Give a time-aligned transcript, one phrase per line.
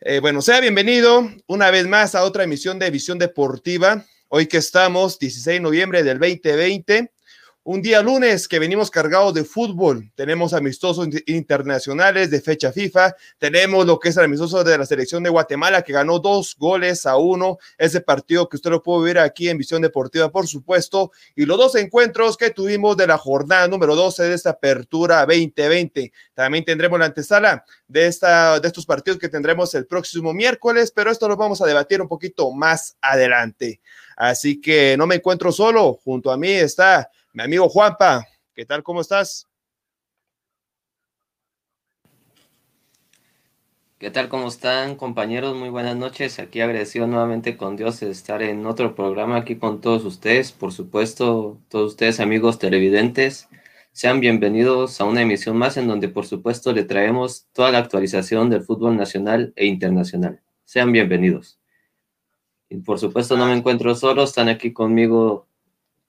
[0.00, 4.04] Eh, bueno, sea bienvenido una vez más a otra emisión de Visión Deportiva.
[4.28, 7.10] Hoy que estamos, 16 de noviembre del 2020,
[7.70, 10.10] un día lunes que venimos cargados de fútbol.
[10.14, 13.14] Tenemos amistosos internacionales de fecha FIFA.
[13.36, 17.04] Tenemos lo que es el amistoso de la selección de Guatemala que ganó dos goles
[17.04, 17.58] a uno.
[17.76, 21.12] Ese partido que usted lo puede ver aquí en Visión Deportiva, por supuesto.
[21.36, 26.10] Y los dos encuentros que tuvimos de la jornada número 12 de esta apertura 2020.
[26.32, 31.10] También tendremos la antesala de, esta, de estos partidos que tendremos el próximo miércoles, pero
[31.10, 33.82] esto lo vamos a debatir un poquito más adelante.
[34.16, 36.00] Así que no me encuentro solo.
[36.02, 38.82] Junto a mí está mi amigo Juanpa, ¿qué tal?
[38.82, 39.46] ¿Cómo estás?
[43.98, 44.28] ¿Qué tal?
[44.28, 45.56] ¿Cómo están compañeros?
[45.56, 46.38] Muy buenas noches.
[46.38, 50.52] Aquí agradecido nuevamente con Dios de estar en otro programa aquí con todos ustedes.
[50.52, 53.48] Por supuesto, todos ustedes amigos televidentes,
[53.90, 58.50] sean bienvenidos a una emisión más en donde por supuesto le traemos toda la actualización
[58.50, 60.40] del fútbol nacional e internacional.
[60.64, 61.58] Sean bienvenidos.
[62.68, 65.47] Y por supuesto no me encuentro solo, están aquí conmigo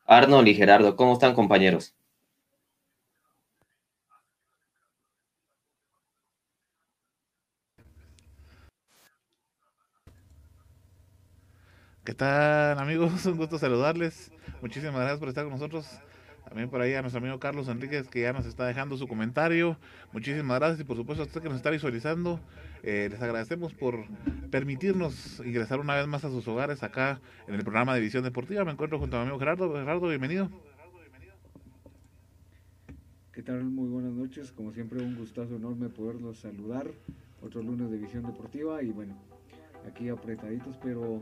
[0.09, 1.93] Arnold y Gerardo, ¿cómo están compañeros?
[12.03, 13.23] ¿Qué tal amigos?
[13.27, 14.31] Un gusto saludarles.
[14.63, 15.85] Muchísimas gracias por estar con nosotros.
[16.49, 19.77] También por ahí a nuestro amigo Carlos Enríquez que ya nos está dejando su comentario.
[20.11, 22.39] Muchísimas gracias y por supuesto a usted que nos está visualizando.
[22.81, 24.05] Eh, les agradecemos por
[24.49, 28.65] permitirnos ingresar una vez más a sus hogares acá en el programa de Visión Deportiva.
[28.65, 29.71] Me encuentro junto a mi amigo Gerardo.
[29.73, 30.49] Gerardo, bienvenido.
[33.31, 33.63] ¿Qué tal?
[33.65, 34.51] Muy buenas noches.
[34.51, 36.87] Como siempre, un gustazo enorme poderlos saludar.
[37.43, 39.15] Otro lunes de Visión Deportiva y bueno,
[39.87, 41.21] aquí apretaditos, pero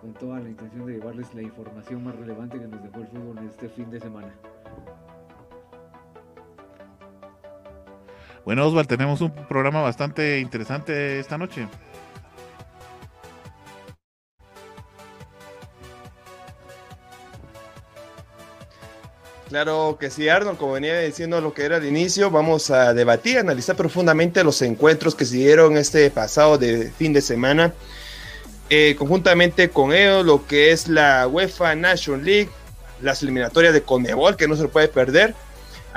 [0.00, 3.38] con toda la intención de llevarles la información más relevante que nos dejó el fútbol
[3.38, 4.32] en este fin de semana.
[8.46, 11.66] Bueno, Osval, tenemos un programa bastante interesante esta noche.
[19.48, 23.38] Claro que sí, Arnold, como venía diciendo lo que era al inicio, vamos a debatir,
[23.38, 27.74] analizar profundamente los encuentros que se dieron este pasado de fin de semana,
[28.70, 32.50] eh, conjuntamente con ellos, lo que es la UEFA National League,
[33.02, 35.34] las eliminatorias de Conebol, que no se lo puede perder,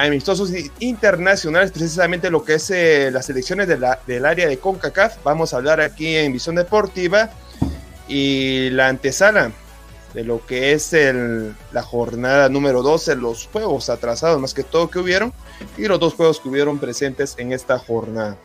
[0.07, 5.17] amistosos internacionales, precisamente lo que es eh, las elecciones del área de CONCACAF.
[5.23, 7.29] Vamos a hablar aquí en Visión Deportiva
[8.07, 9.51] y la antesala
[10.13, 10.95] de lo que es
[11.71, 15.33] la jornada número 12, los juegos atrasados más que todo que hubieron
[15.77, 18.37] y los dos juegos que hubieron presentes en esta jornada.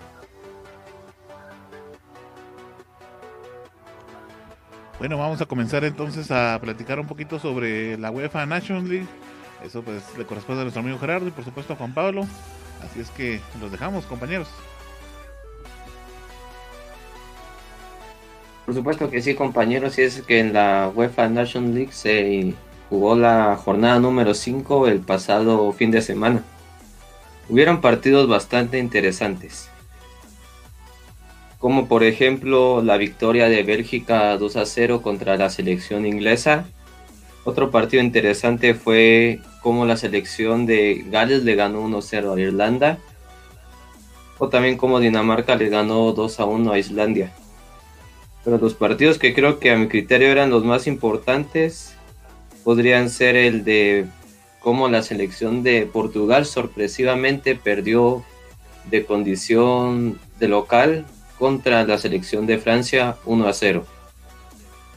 [4.98, 9.06] Bueno, vamos a comenzar entonces a platicar un poquito sobre la UEFA National League
[9.64, 12.26] eso pues le corresponde a nuestro amigo Gerardo y por supuesto a Juan Pablo.
[12.82, 14.48] Así es que los dejamos, compañeros.
[18.66, 22.54] Por supuesto que sí, compañeros, y es que en la UEFA National League se
[22.88, 26.42] jugó la jornada número 5 el pasado fin de semana.
[27.48, 29.68] Hubieron partidos bastante interesantes,
[31.58, 36.64] como por ejemplo la victoria de Bélgica 2 a 0 contra la selección inglesa.
[37.44, 42.98] Otro partido interesante fue como la selección de Gales le ganó 1-0 a Irlanda,
[44.38, 47.32] o también como Dinamarca le ganó 2-1 a Islandia.
[48.44, 51.96] Pero los partidos que creo que a mi criterio eran los más importantes
[52.62, 54.04] podrían ser el de
[54.60, 58.22] cómo la selección de Portugal sorpresivamente perdió
[58.90, 61.06] de condición de local
[61.38, 63.86] contra la selección de Francia 1 a 0.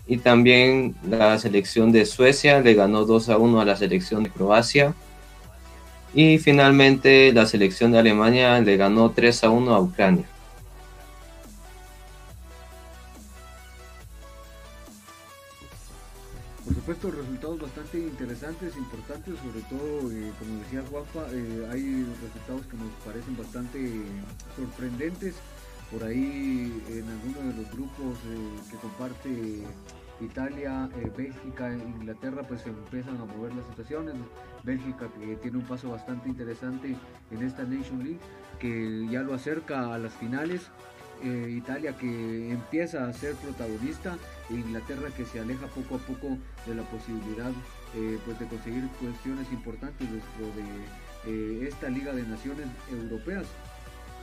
[0.08, 4.30] Y también la selección de Suecia le ganó 2 a 1 a la selección de
[4.30, 4.94] Croacia.
[6.14, 10.26] Y finalmente la selección de Alemania le ganó 3 a 1 a Ucrania.
[16.68, 22.66] Por supuesto, resultados bastante interesantes, importantes, sobre todo, eh, como decía Juanpa, eh, hay resultados
[22.68, 24.02] que nos parecen bastante
[24.54, 25.36] sorprendentes.
[25.90, 29.64] Por ahí en alguno de los grupos eh, que comparte
[30.20, 34.16] Italia, Bélgica, Inglaterra, pues se empiezan a mover las situaciones.
[34.64, 36.96] Bélgica que tiene un paso bastante interesante
[37.32, 38.20] en esta Nation League,
[38.60, 40.70] que ya lo acerca a las finales.
[41.24, 44.16] Italia que empieza a ser protagonista
[44.52, 46.38] Inglaterra que se aleja poco a poco
[46.68, 47.52] de la posibilidad
[47.96, 53.46] eh, pues de conseguir cuestiones importantes dentro de eh, esta Liga de Naciones Europeas.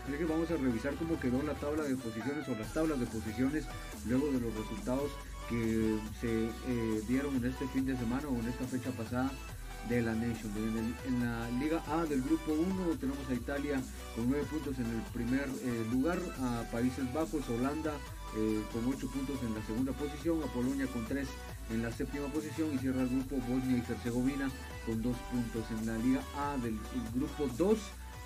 [0.07, 3.07] Así que vamos a revisar cómo quedó la tabla de posiciones o las tablas de
[3.07, 3.65] posiciones
[4.07, 5.11] luego de los resultados
[5.49, 9.31] que se eh, dieron en este fin de semana o en esta fecha pasada
[9.89, 10.51] de la Nation.
[11.07, 13.81] En, la Liga A del Grupo 1 tenemos a Italia
[14.15, 15.49] con 9 puntos en el primer
[15.93, 17.93] lugar, a Países Bajos, Holanda
[18.37, 21.29] eh, con 8 puntos en la segunda posición, a Polonia con 3
[21.71, 24.51] en la séptima posición y cierra el grupo Bosnia y Herzegovina
[24.85, 26.77] con 2 puntos en la Liga A del
[27.15, 27.79] grupo 2.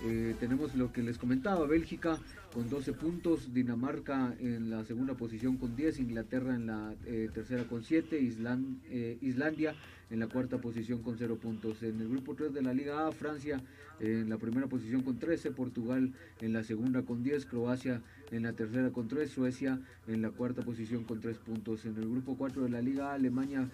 [0.05, 2.19] Eh, tenemos lo que les comentaba, Bélgica
[2.55, 7.65] con 12 puntos, Dinamarca en la segunda posición con 10, Inglaterra en la eh, tercera
[7.65, 9.75] con 7, Islandia
[10.11, 11.83] en la cuarta posición con 0 puntos.
[11.83, 13.61] En el grupo 3 de la Liga A, Francia
[14.01, 18.53] en la primera posición con 13, Portugal en la segunda con 10, Croacia en la
[18.53, 21.85] tercera con 3, Suecia en la cuarta posición con 3 puntos.
[21.85, 23.69] En el grupo 4 de la Liga A, Alemania eh,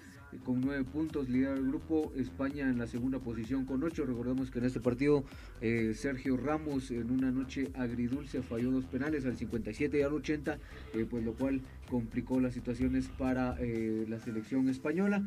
[0.45, 4.05] con 9 puntos, lidera el grupo, España en la segunda posición con 8.
[4.07, 5.25] Recordemos que en este partido
[5.61, 10.59] eh, Sergio Ramos en una noche agridulce falló dos penales al 57 y al 80,
[10.95, 13.57] eh, pues lo cual complicó las situaciones para
[14.09, 15.23] la selección española.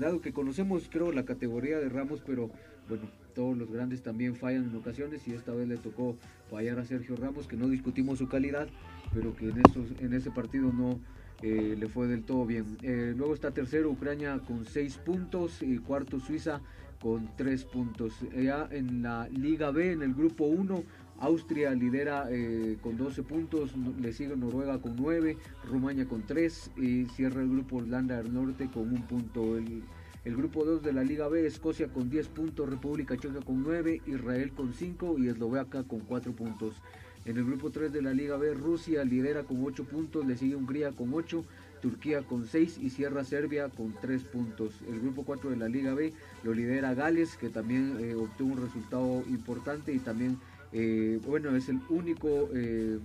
[0.00, 2.50] dado que conocemos creo la categoría de Ramos, pero
[2.88, 6.16] bueno, todos los grandes también fallan en ocasiones y esta vez le tocó
[6.50, 8.68] fallar a Sergio Ramos, que no discutimos su calidad,
[9.14, 10.98] pero que en, estos, en ese partido no
[11.42, 12.76] eh, le fue del todo bien.
[12.82, 16.60] Eh, luego está tercero Ucrania con seis puntos y cuarto Suiza
[17.00, 18.12] con tres puntos.
[18.36, 20.82] Ya en la Liga B, en el grupo 1,
[21.20, 25.36] Austria lidera eh, con 12 puntos, le sigue Noruega con 9,
[25.68, 29.56] Rumania con 3 y cierra el grupo Irlanda del Norte con un punto.
[29.56, 29.82] El,
[30.24, 34.02] el grupo 2 de la Liga B, Escocia con 10 puntos, República Checa con 9,
[34.06, 36.82] Israel con 5 y Eslovaquia con 4 puntos.
[37.28, 40.56] En el grupo 3 de la Liga B, Rusia lidera con 8 puntos, le sigue
[40.56, 41.44] Hungría con 8,
[41.82, 44.72] Turquía con 6 y cierra Serbia con 3 puntos.
[44.88, 48.62] El grupo 4 de la Liga B lo lidera Gales, que también eh, obtuvo un
[48.62, 50.38] resultado importante y también,
[50.72, 52.98] eh, bueno, es el único eh,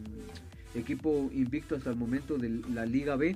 [0.74, 3.36] equipo invicto hasta el momento de la Liga B.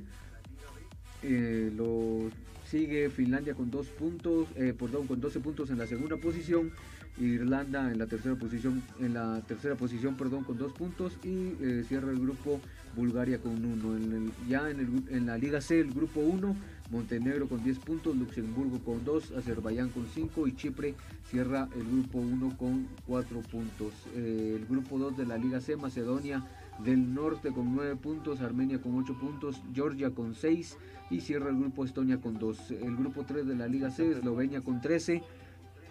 [1.76, 2.32] los
[2.66, 4.48] Sigue Finlandia con dos puntos,
[4.78, 6.72] perdón, con 12 puntos en la segunda posición.
[7.20, 11.84] Irlanda en la tercera posición, en la tercera posición, perdón, con dos puntos y eh,
[11.88, 12.60] cierra el grupo
[12.96, 14.30] Bulgaria con uno.
[14.48, 16.56] ya en, el, en, la Liga C, el grupo 1,
[16.90, 20.96] Montenegro con 10 puntos, Luxemburgo con 2, Azerbaiyán con 5 y Chipre
[21.30, 23.94] cierra el grupo 1 con 4 puntos.
[24.16, 26.46] Eh, el grupo 2 de la Liga C, Macedonia
[26.84, 30.78] del Norte con 9 puntos, Armenia con 8 puntos, Georgia con 6
[31.10, 32.72] y cierra el grupo Estonia con 2.
[32.72, 35.22] El grupo 3 de la Liga C, Eslovenia con 13,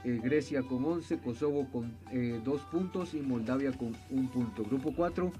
[0.06, 4.62] eh, Grecia con 11, Kosovo con 2 eh, puntos y Moldavia con 1 punto.
[4.62, 5.32] Grupo 4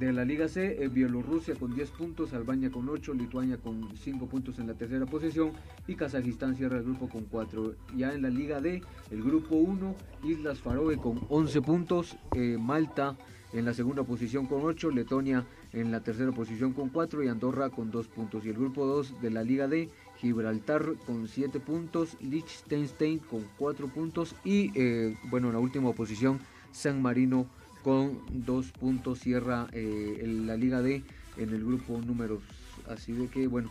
[0.00, 4.26] de la Liga C, eh, Bielorrusia con 10 puntos, Albania con 8, Lituania con 5
[4.26, 5.52] puntos en la tercera posición
[5.86, 7.76] y Kazajistán cierra el grupo con 4.
[7.96, 8.82] Ya en la Liga D,
[9.12, 9.94] el grupo 1,
[10.24, 12.16] Islas Faroe con 11 puntos,
[12.58, 13.16] Malta
[13.52, 17.70] en la segunda posición con 8, Letonia en la tercera posición con 4 y Andorra
[17.70, 18.44] con 2 puntos.
[18.44, 23.88] Y el grupo 2 de la Liga D, Gibraltar con 7 puntos, Liechtenstein con 4
[23.88, 26.40] puntos y eh, bueno, en la última posición
[26.72, 27.46] San Marino
[27.82, 31.02] con 2 puntos cierra eh, la Liga D
[31.36, 32.40] en el grupo número.
[32.88, 33.70] Así de que bueno,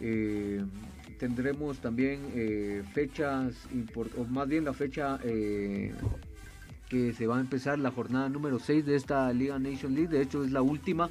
[0.00, 0.64] eh,
[1.18, 2.20] tendremos también
[2.92, 3.54] fechas,
[4.16, 5.18] o más bien la fecha
[6.92, 10.08] que se va a empezar la jornada número 6 de esta Liga Nation League.
[10.08, 11.08] De hecho, es la última.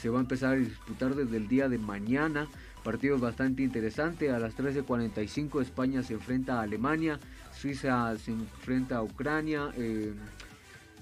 [0.00, 2.46] Se va a empezar a disputar desde el día de mañana.
[2.86, 4.32] Partidos bastante interesantes.
[4.32, 7.18] A las 13.45 España se enfrenta a Alemania.
[7.50, 9.72] Suiza se enfrenta a Ucrania.
[9.76, 10.14] Eh,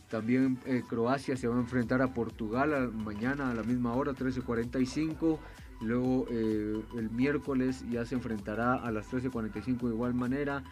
[0.08, 5.38] también eh, Croacia se va a enfrentar a Portugal mañana a la misma hora, 13.45.
[5.82, 10.64] Luego eh, el miércoles ya se enfrentará a las 13.45 de igual manera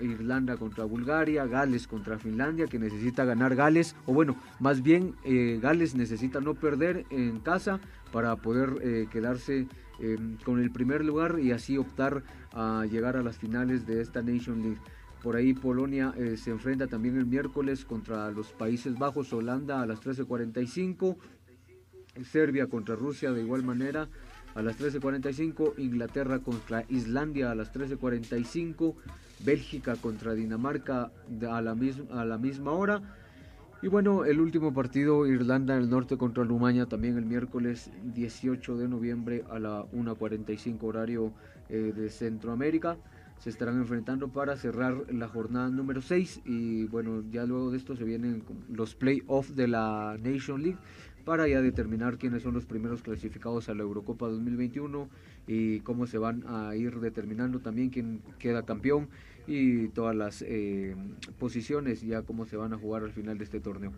[0.00, 5.14] Irlanda contra Bulgaria, Gales contra Finlandia que necesita ganar Gales o bueno, más bien
[5.60, 7.78] Gales necesita no perder en casa
[8.10, 9.68] para poder quedarse
[10.44, 14.62] con el primer lugar y así optar a llegar a las finales de esta Nation
[14.62, 14.80] League.
[15.22, 19.86] Por ahí Polonia eh, se enfrenta también el miércoles contra los Países Bajos, Holanda a
[19.86, 21.16] las 13.45,
[22.24, 24.08] Serbia contra Rusia de igual manera
[24.54, 28.94] a las 13.45, Inglaterra contra Islandia a las 13.45,
[29.44, 31.12] Bélgica contra Dinamarca
[31.50, 33.02] a la, misma, a la misma hora.
[33.82, 38.88] Y bueno, el último partido, Irlanda del Norte contra Rumania, también el miércoles 18 de
[38.88, 41.32] noviembre a la 1.45 horario
[41.70, 42.98] eh, de Centroamérica.
[43.38, 47.96] Se estarán enfrentando para cerrar la jornada número 6 y bueno, ya luego de esto
[47.96, 50.78] se vienen los playoffs de la Nation League
[51.24, 55.08] para ya determinar quiénes son los primeros clasificados a la Eurocopa 2021
[55.46, 59.08] y cómo se van a ir determinando también quién queda campeón
[59.46, 60.94] y todas las eh,
[61.38, 63.92] posiciones ya cómo se van a jugar al final de este torneo.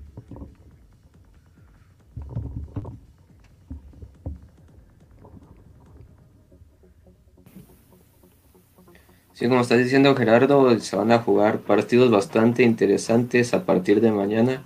[9.35, 14.13] Sí, como estás diciendo Gerardo, se van a jugar partidos bastante interesantes a partir de
[14.13, 14.65] mañana,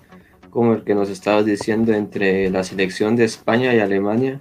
[0.50, 4.38] como el que nos estabas diciendo entre la selección de España y Alemania,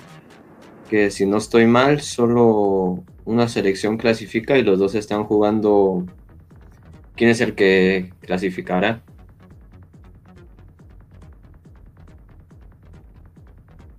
[0.89, 6.05] que si no estoy mal, solo una selección clasifica y los dos están jugando
[7.15, 9.01] quién es el que clasificará.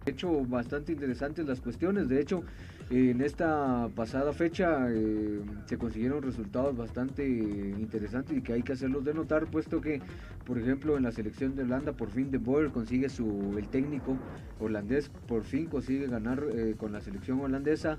[0.05, 2.09] De hecho, bastante interesantes las cuestiones.
[2.09, 2.45] De hecho,
[2.91, 9.05] en esta pasada fecha eh, se consiguieron resultados bastante interesantes y que hay que hacerlos
[9.05, 10.01] de notar, puesto que,
[10.45, 14.17] por ejemplo, en la selección de Holanda, por fin De Boer consigue su, el técnico
[14.61, 17.99] holandés, por fin consigue ganar eh, con la selección holandesa.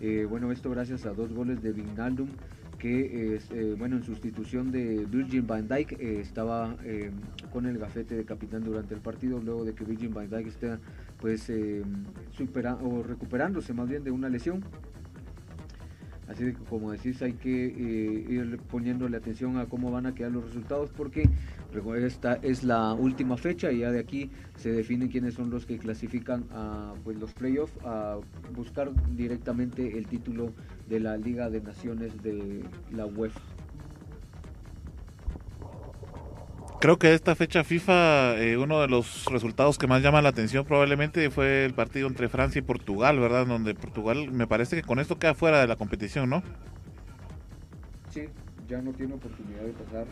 [0.00, 2.28] Eh, bueno, esto gracias a dos goles de Vignaldum
[2.78, 3.40] que
[3.78, 6.76] bueno en sustitución de Virgin van Dijk estaba
[7.52, 10.76] con el gafete de capitán durante el partido luego de que Virgin van Dijk esté
[11.20, 11.82] pues eh,
[12.82, 14.64] o recuperándose más bien de una lesión.
[16.28, 20.32] Así que como decís hay que eh, ir poniéndole atención a cómo van a quedar
[20.32, 21.28] los resultados porque
[21.98, 25.78] esta es la última fecha y ya de aquí se definen quiénes son los que
[25.78, 28.18] clasifican a pues, los playoffs a
[28.54, 30.52] buscar directamente el título
[30.88, 33.55] de la Liga de Naciones de la UEFA.
[36.78, 40.66] Creo que esta fecha FIFA, eh, uno de los resultados que más llama la atención
[40.66, 43.46] probablemente fue el partido entre Francia y Portugal, ¿verdad?
[43.46, 46.42] Donde Portugal me parece que con esto queda fuera de la competición, ¿no?
[48.10, 48.28] Sí,
[48.68, 50.06] ya no tiene oportunidad de pasar.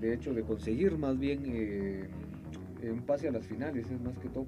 [0.00, 2.10] De hecho, de conseguir más bien eh,
[2.82, 4.46] un pase a las finales, es más que todo.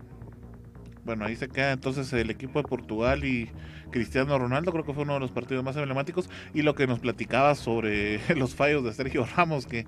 [1.04, 3.50] Bueno, ahí se queda entonces el equipo de Portugal y
[3.90, 6.28] Cristiano Ronaldo, creo que fue uno de los partidos más emblemáticos.
[6.52, 9.86] Y lo que nos platicaba sobre los fallos de Sergio Ramos, que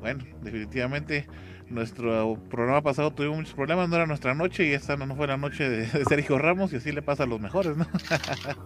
[0.00, 1.26] bueno, definitivamente
[1.70, 5.36] nuestro programa pasado tuvimos muchos problemas, no era nuestra noche y esta no fue la
[5.36, 7.86] noche de, Sergio Ramos y así le pasa a los mejores, ¿no?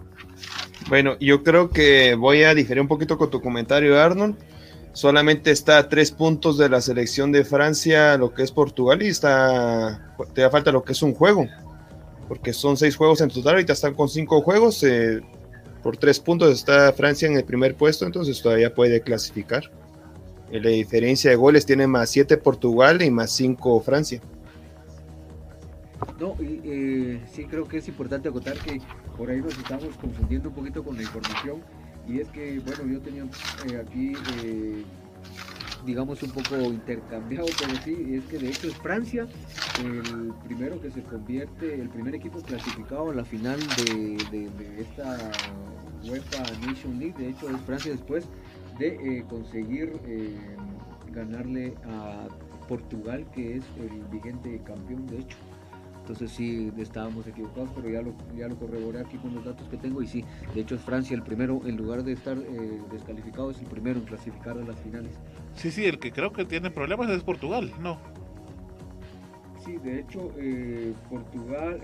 [0.88, 4.36] bueno, yo creo que voy a diferir un poquito con tu comentario, Arnold.
[4.92, 9.08] Solamente está a tres puntos de la selección de Francia, lo que es Portugal, y
[9.08, 11.48] está, te da falta lo que es un juego,
[12.28, 15.22] porque son seis juegos en total, ahorita están con cinco juegos, eh,
[15.82, 19.70] por tres puntos está Francia en el primer puesto, entonces todavía puede clasificar.
[20.60, 24.20] La diferencia de goles tiene más 7 Portugal y más 5 Francia.
[26.20, 28.80] No, eh, sí creo que es importante acotar que
[29.16, 31.62] por ahí nos estamos confundiendo un poquito con la información
[32.06, 34.12] y es que, bueno, yo tenía eh, aquí,
[34.44, 34.82] eh,
[35.86, 39.26] digamos, un poco intercambiado, pero sí, es que de hecho es Francia
[39.82, 45.30] el primero que se convierte, el primer equipo clasificado a la final de, de esta
[46.04, 48.26] UEFA Nation League, de hecho es Francia después
[48.78, 50.56] de eh, conseguir eh,
[51.12, 52.28] ganarle a
[52.68, 55.36] Portugal, que es el vigente campeón, de hecho.
[56.00, 59.76] Entonces sí, estábamos equivocados, pero ya lo, ya lo corroboré aquí con los datos que
[59.76, 63.52] tengo y sí, de hecho es Francia el primero, en lugar de estar eh, descalificado,
[63.52, 65.12] es el primero en clasificar a las finales.
[65.54, 67.98] Sí, sí, el que creo que tiene problemas es Portugal, ¿no?
[69.64, 70.32] Sí, de hecho
[71.08, 71.80] Portugal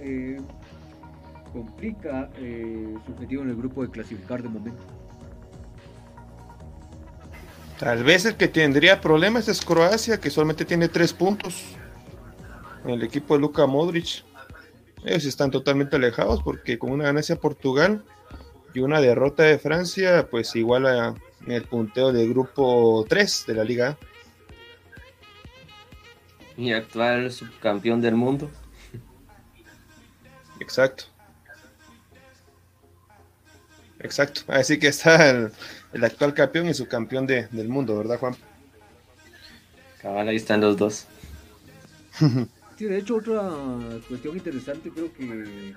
[1.52, 2.28] complica
[3.06, 4.97] su objetivo en el grupo de clasificar de momento.
[7.78, 11.62] Tal vez el que tendría problemas es Croacia, que solamente tiene tres puntos.
[12.84, 14.24] El equipo de Luka Modric.
[15.04, 18.04] Ellos están totalmente alejados porque con una ganancia Portugal
[18.74, 21.14] y una derrota de Francia, pues igual a,
[21.46, 23.96] el punteo del grupo 3 de la Liga.
[26.56, 28.50] Y actual subcampeón del mundo.
[30.58, 31.04] Exacto.
[34.00, 34.40] Exacto.
[34.48, 35.52] Así que está el,
[35.92, 38.36] el actual campeón y su campeón de, del mundo, ¿verdad, Juan?
[40.00, 41.06] Cabal, ahí están los dos.
[42.76, 43.50] sí, de hecho, otra
[44.08, 45.74] cuestión interesante creo que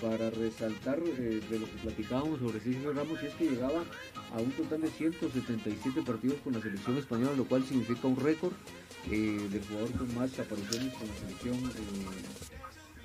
[0.00, 3.82] para resaltar eh, de lo que platicábamos sobre Sergio Ramos, es que llegaba
[4.32, 8.52] a un total de 177 partidos con la selección española, lo cual significa un récord
[9.10, 11.56] eh, del jugador con más apariciones con la selección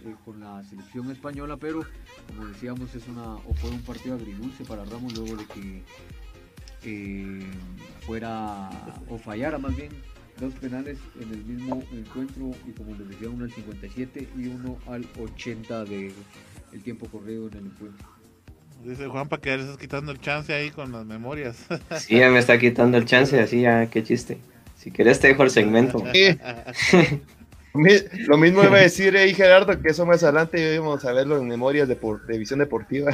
[0.06, 1.86] eh, con la selección española, pero
[2.28, 5.84] como decíamos es una o fue un partido agridulce para Ramos luego de que
[8.06, 8.70] fuera
[9.10, 9.90] o fallara más bien
[10.40, 14.78] dos penales en el mismo encuentro y como les decía uno al 57 y uno
[14.88, 16.12] al 80 de
[16.74, 18.08] el tiempo corrido en el encuentro.
[18.84, 21.68] Dice Juanpa que le estás quitando el chance ahí con las memorias.
[22.00, 24.38] Sí, ya me está quitando el chance, así ya, qué chiste.
[24.78, 26.04] Si querés te dejo el segmento.
[27.74, 31.48] Lo mismo iba a decir ahí Gerardo, que eso más adelante íbamos a verlo en
[31.48, 31.98] memorias de,
[32.28, 33.12] de visión deportiva.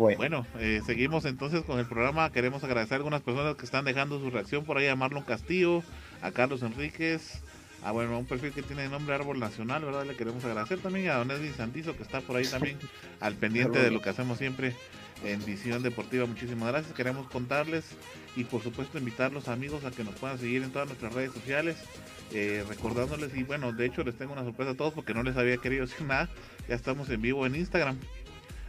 [0.00, 2.32] Bueno, eh, seguimos entonces con el programa.
[2.32, 5.82] Queremos agradecer a algunas personas que están dejando su reacción por ahí a Marlon Castillo,
[6.22, 7.42] a Carlos Enríquez,
[7.84, 10.06] a bueno, un perfil que tiene el nombre Árbol Nacional, ¿verdad?
[10.06, 12.78] Le queremos agradecer también a Don Edwin Santizo que está por ahí también
[13.20, 14.74] al pendiente de lo que hacemos siempre
[15.22, 16.24] en Visión Deportiva.
[16.24, 16.94] Muchísimas gracias.
[16.94, 17.84] Queremos contarles
[18.36, 21.12] y por supuesto invitar a los amigos a que nos puedan seguir en todas nuestras
[21.12, 21.76] redes sociales.
[22.32, 25.36] Eh, recordándoles y bueno, de hecho les tengo una sorpresa a todos porque no les
[25.36, 26.30] había querido decir nada.
[26.68, 27.98] Ya estamos en vivo en Instagram.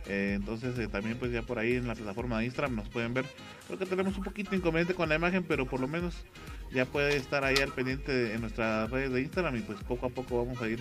[0.07, 3.13] Eh, entonces eh, también pues ya por ahí en la plataforma de Instagram nos pueden
[3.13, 3.25] ver.
[3.67, 6.15] Creo que tenemos un poquito inconveniente con la imagen, pero por lo menos
[6.71, 10.09] ya puede estar ahí al pendiente en nuestras redes de Instagram y pues poco a
[10.09, 10.79] poco vamos a ir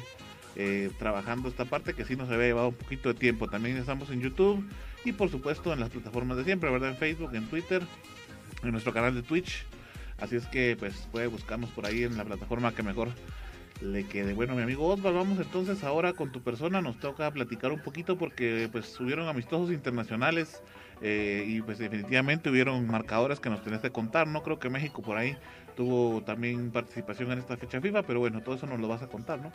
[0.56, 3.48] eh, trabajando esta parte que sí nos había llevado un poquito de tiempo.
[3.48, 4.64] También estamos en YouTube
[5.04, 6.90] y por supuesto en las plataformas de siempre, ¿verdad?
[6.90, 7.82] En Facebook, en Twitter,
[8.62, 9.64] en nuestro canal de Twitch.
[10.18, 13.08] Así es que pues puede buscarnos por ahí en la plataforma que mejor
[13.80, 14.34] le quede.
[14.34, 16.80] Bueno, mi amigo Osvaldo, vamos entonces ahora con tu persona.
[16.80, 20.62] Nos toca platicar un poquito porque pues hubieron amistosos internacionales
[21.02, 24.26] eh, y pues definitivamente hubieron marcadores que nos tenés que contar.
[24.26, 25.36] No creo que México por ahí
[25.76, 29.06] tuvo también participación en esta fecha FIFA, pero bueno, todo eso nos lo vas a
[29.06, 29.50] contar, ¿no?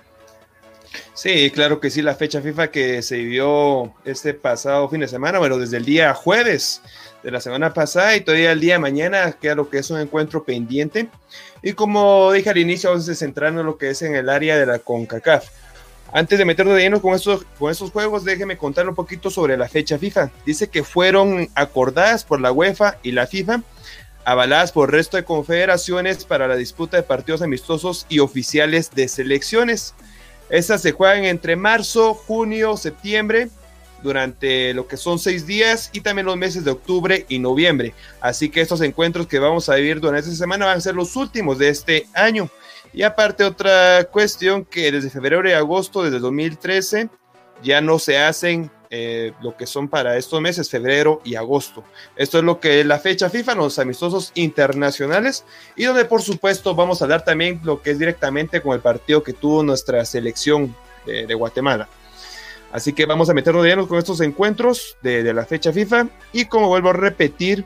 [1.13, 5.39] Sí, claro que sí, la fecha FIFA que se vivió este pasado fin de semana,
[5.39, 6.81] bueno, desde el día jueves
[7.25, 9.99] de la semana pasada y todavía el día de mañana, que lo que es un
[9.99, 11.09] encuentro pendiente.
[11.63, 14.59] Y como dije al inicio, vamos a centrarnos en lo que es en el área
[14.59, 15.49] de la CONCACAF.
[16.13, 19.57] Antes de meternos de lleno con estos, con estos juegos, déjeme contar un poquito sobre
[19.57, 20.29] la fecha FIFA.
[20.45, 23.63] Dice que fueron acordadas por la UEFA y la FIFA,
[24.23, 29.07] avaladas por el resto de confederaciones para la disputa de partidos amistosos y oficiales de
[29.07, 29.95] selecciones.
[30.49, 33.49] Estas se juegan entre marzo, junio, septiembre
[34.03, 37.93] durante lo que son seis días y también los meses de octubre y noviembre.
[38.21, 41.15] Así que estos encuentros que vamos a vivir durante esta semana van a ser los
[41.15, 42.49] últimos de este año.
[42.93, 47.09] Y aparte otra cuestión que desde febrero y agosto desde 2013
[47.63, 51.83] ya no se hacen eh, lo que son para estos meses, febrero y agosto.
[52.15, 55.43] Esto es lo que es la fecha FIFA, los amistosos internacionales,
[55.75, 59.23] y donde por supuesto vamos a hablar también lo que es directamente con el partido
[59.23, 61.87] que tuvo nuestra selección de Guatemala.
[62.71, 66.45] Así que vamos a meternos de lleno con estos encuentros de, la fecha FIFA y
[66.45, 67.65] como vuelvo a repetir,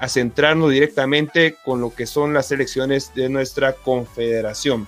[0.00, 4.86] a centrarnos directamente con lo que son las elecciones de nuestra confederación.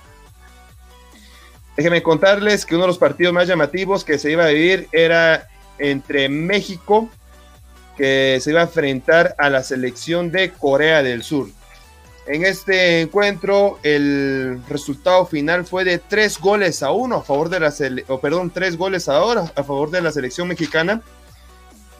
[1.75, 5.47] Déjenme contarles que uno de los partidos más llamativos que se iba a vivir era
[5.79, 7.09] entre México,
[7.97, 11.49] que se iba a enfrentar a la selección de Corea del Sur.
[12.31, 17.59] En este encuentro, el resultado final fue de tres goles a uno a favor de
[17.59, 17.73] la
[18.21, 21.01] perdón, tres goles ahora a favor de la selección mexicana,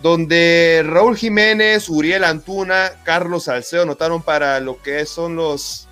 [0.01, 5.89] donde Raúl Jiménez, Uriel Antuna, Carlos Salcedo anotaron para lo que son los,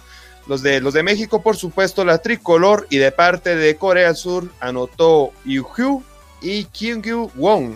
[0.47, 4.49] los, de, los de México, por supuesto, la tricolor, y de parte de Corea Sur
[4.61, 6.01] anotó Yu
[6.41, 7.75] y Kyungyu Wong.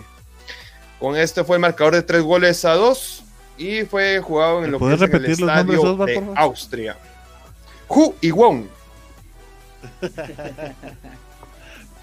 [0.98, 3.23] Con este fue el marcador de tres goles a dos
[3.56, 6.96] y fue jugado en lo que es el estadio de Austria.
[7.88, 8.64] Hu y Wong.
[10.02, 10.10] Un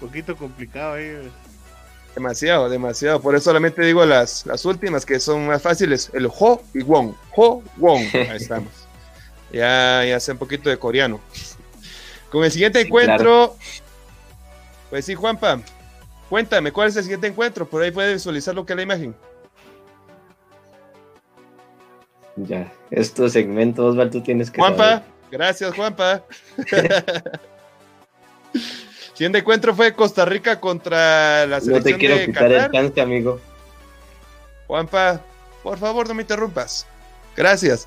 [0.00, 1.30] poquito complicado ahí.
[2.14, 3.20] Demasiado, demasiado.
[3.20, 6.10] Por eso solamente digo las, las últimas que son más fáciles.
[6.12, 7.14] El Ho y Wong.
[7.36, 8.04] Ho, Wong.
[8.14, 8.72] Ahí estamos.
[9.50, 11.20] ya, ya sé un poquito de coreano.
[12.30, 13.56] Con el siguiente encuentro.
[14.90, 15.60] Pues sí, Juanpa.
[16.28, 17.68] Cuéntame, ¿cuál es el siguiente encuentro?
[17.68, 19.14] Por ahí puedes visualizar lo que es la imagen.
[22.36, 24.60] Ya, estos segmentos, Osvaldo, tú tienes que.
[24.60, 26.24] Juanpa, gracias, Juanpa.
[29.14, 31.78] Siguiente encuentro fue Costa Rica contra la selección.
[31.78, 33.38] No te quiero quitar el chance, amigo.
[34.66, 35.20] Juanpa,
[35.62, 36.86] por favor, no me interrumpas.
[37.36, 37.86] Gracias.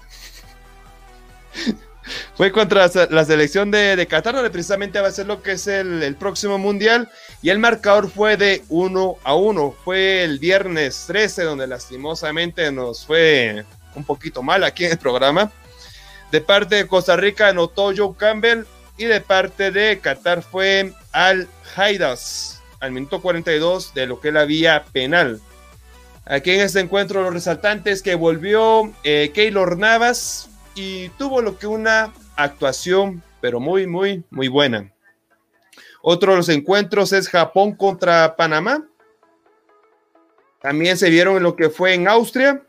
[2.36, 5.66] fue contra la selección de, de, Qatar, donde precisamente va a ser lo que es
[5.68, 7.10] el, el, próximo mundial.
[7.42, 9.76] Y el marcador fue de 1 a 1.
[9.84, 15.52] Fue el viernes 13, donde lastimosamente nos fue un poquito mal aquí en el programa.
[16.32, 18.66] De parte de Costa Rica anotó Joe Campbell
[18.98, 24.34] y de parte de Qatar fue Al Haidas al minuto 42 de lo que es
[24.34, 25.42] la vía penal.
[26.26, 31.68] Aquí en este encuentro los resaltantes que volvió eh, Keylor Navas y tuvo lo que
[31.68, 34.92] una actuación, pero muy, muy, muy buena.
[36.02, 38.88] Otro de los encuentros es Japón contra Panamá.
[40.62, 42.62] También se vieron lo que fue en Austria.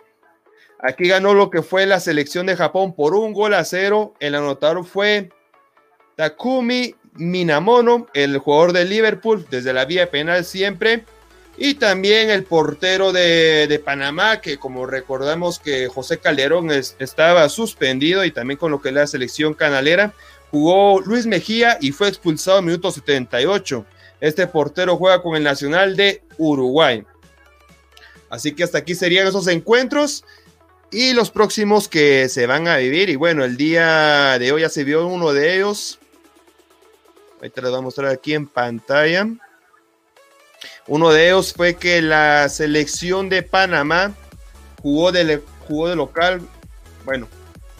[0.87, 4.14] Aquí ganó lo que fue la selección de Japón por un gol a cero.
[4.20, 5.31] El anotador fue
[6.14, 11.05] Takumi Minamono, el jugador de Liverpool, desde la vía penal siempre.
[11.59, 18.31] Y también el portero de, Panamá, que como recordamos que José Calderón estaba suspendido y
[18.31, 20.14] también con lo que es la selección canalera,
[20.53, 23.85] jugó Luis Mejía y fue expulsado en minuto 78.
[24.20, 27.05] Este portero juega con el Nacional de Uruguay.
[28.31, 30.25] Así que hasta aquí serían esos encuentros
[30.90, 33.11] y los próximos que se van a vivir.
[33.11, 35.99] Y bueno, el día de hoy ya se vio uno de ellos.
[37.37, 39.27] Ahorita les voy a mostrar aquí en pantalla.
[40.87, 44.14] Uno de ellos fue que la selección de Panamá
[44.83, 46.40] jugó de, jugó de local,
[47.05, 47.29] bueno,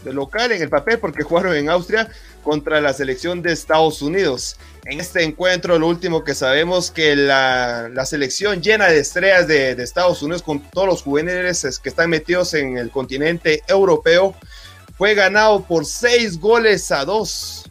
[0.05, 2.11] de local en el papel porque jugaron en Austria
[2.47, 4.57] contra la selección de Estados Unidos.
[4.85, 9.83] En este encuentro, lo último que sabemos que la, selección llena de estrellas de, de,
[9.83, 14.37] Estados Unidos con todos los juveniles que están metidos en el continente europeo
[14.97, 17.65] fue ganado por seis goles a dos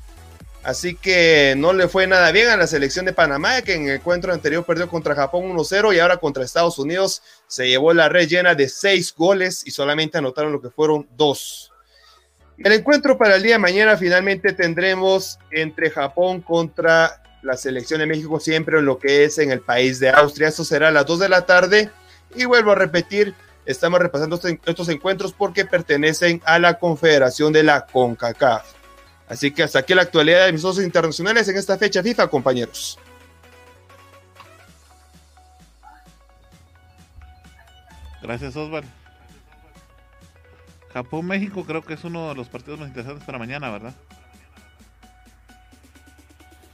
[0.66, 3.98] Así que no le fue nada bien a la selección de Panamá, que en el
[3.98, 8.28] encuentro anterior perdió contra Japón 1-0 y ahora contra Estados Unidos se llevó la red
[8.28, 11.72] llena de seis goles y solamente anotaron lo que fueron dos.
[12.58, 18.08] El encuentro para el día de mañana finalmente tendremos entre Japón contra la selección de
[18.08, 20.48] México, siempre en lo que es en el país de Austria.
[20.48, 21.92] Eso será a las 2 de la tarde.
[22.34, 27.86] Y vuelvo a repetir, estamos repasando estos encuentros porque pertenecen a la Confederación de la
[27.86, 28.74] CONCACAF.
[29.28, 32.98] Así que hasta aquí la actualidad de mis socios internacionales en esta fecha FIFA, compañeros.
[38.22, 39.05] Gracias, Osvaldo.
[40.96, 43.94] Japón-México creo que es uno de los partidos más interesantes para mañana, ¿verdad?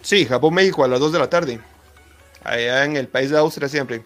[0.03, 1.59] Sí, Japón-México a las 2 de la tarde.
[2.43, 4.03] Allá en el país de Austria siempre.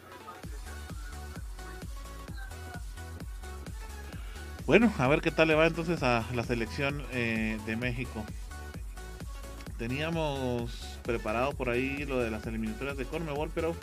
[4.65, 8.23] Bueno, a ver qué tal le va entonces a la selección eh, de México.
[9.77, 13.75] Teníamos preparado por ahí lo de las eliminatorias de Cornebol, pero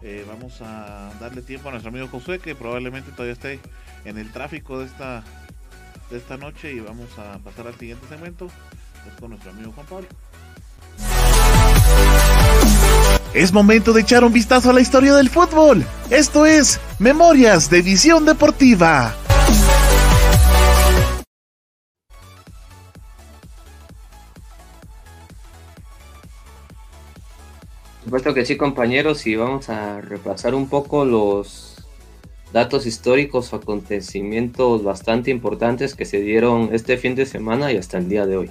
[0.00, 3.58] eh, vamos a darle tiempo a nuestro amigo Josué, que probablemente todavía esté
[4.04, 5.24] en el tráfico de esta,
[6.12, 8.46] de esta noche y vamos a pasar al siguiente segmento
[9.08, 10.06] es con nuestro amigo Juan Pablo.
[13.34, 15.84] Es momento de echar un vistazo a la historia del fútbol.
[16.10, 19.14] Esto es Memorias de Visión Deportiva.
[28.04, 31.71] supuesto que sí, compañeros, y vamos a repasar un poco los
[32.52, 38.08] datos históricos acontecimientos bastante importantes que se dieron este fin de semana y hasta el
[38.08, 38.50] día de hoy.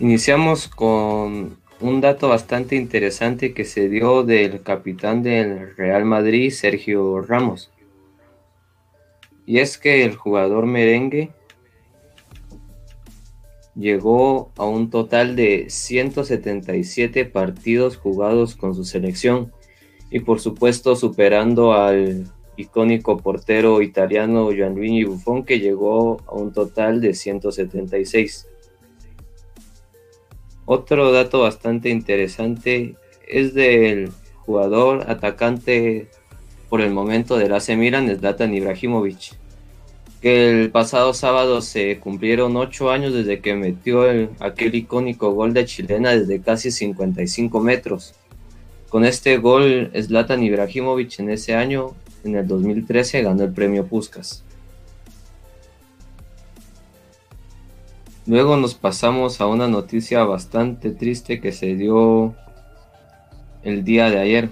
[0.00, 7.20] Iniciamos con un dato bastante interesante que se dio del capitán del Real Madrid, Sergio
[7.20, 7.70] Ramos.
[9.46, 11.30] Y es que el jugador merengue
[13.74, 19.52] llegó a un total de 177 partidos jugados con su selección
[20.14, 22.24] y por supuesto superando al
[22.56, 28.46] icónico portero italiano Gianluigi Buffon que llegó a un total de 176.
[30.66, 32.94] Otro dato bastante interesante
[33.26, 34.12] es del
[34.46, 36.06] jugador atacante
[36.68, 39.34] por el momento del AC Milan, Zlatan Ibrahimovic,
[40.24, 44.04] el pasado sábado se cumplieron ocho años desde que metió
[44.40, 48.14] aquel icónico gol de chilena desde casi 55 metros.
[48.94, 54.44] Con este gol, Zlatan Ibrahimovic en ese año, en el 2013, ganó el premio Puskas.
[58.24, 62.36] Luego nos pasamos a una noticia bastante triste que se dio
[63.64, 64.50] el día de ayer.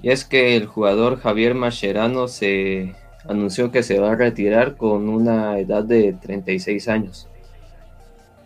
[0.00, 2.94] Y es que el jugador Javier Mascherano se
[3.28, 7.28] anunció que se va a retirar con una edad de 36 años.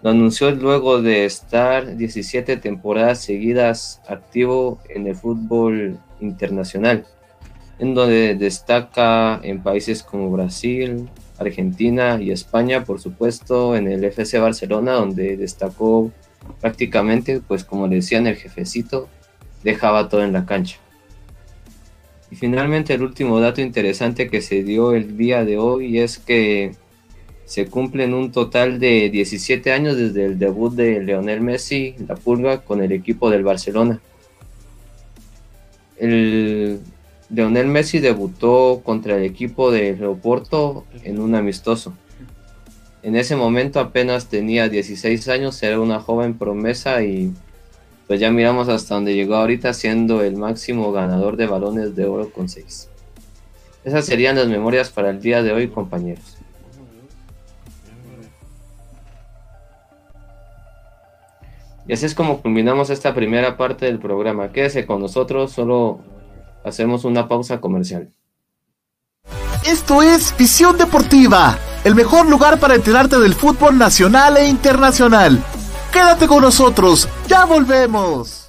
[0.04, 7.06] Lo anunció luego de estar 17 temporadas seguidas activo en el fútbol internacional,
[7.78, 14.38] en donde destaca en países como Brasil, Argentina y España, por supuesto, en el FC
[14.38, 16.12] Barcelona, donde destacó
[16.60, 19.08] prácticamente, pues como le decían, el jefecito,
[19.62, 20.76] dejaba todo en la cancha.
[22.30, 26.72] Y finalmente el último dato interesante que se dio el día de hoy es que
[27.44, 32.62] se cumplen un total de 17 años desde el debut de Leonel Messi, la pulga,
[32.62, 34.00] con el equipo del Barcelona.
[35.98, 36.80] El
[37.30, 41.94] Leonel Messi debutó contra el equipo de Leoporto en un amistoso.
[43.02, 47.32] En ese momento apenas tenía 16 años, era una joven promesa y
[48.06, 52.30] pues ya miramos hasta donde llegó ahorita siendo el máximo ganador de balones de oro
[52.30, 52.88] con 6.
[53.84, 56.33] Esas serían las memorias para el día de hoy, compañeros.
[61.86, 64.52] Y así es como culminamos esta primera parte del programa.
[64.52, 66.00] Quédese con nosotros, solo
[66.64, 68.12] hacemos una pausa comercial.
[69.66, 75.42] Esto es Visión Deportiva, el mejor lugar para enterarte del fútbol nacional e internacional.
[75.92, 78.48] Quédate con nosotros, ya volvemos.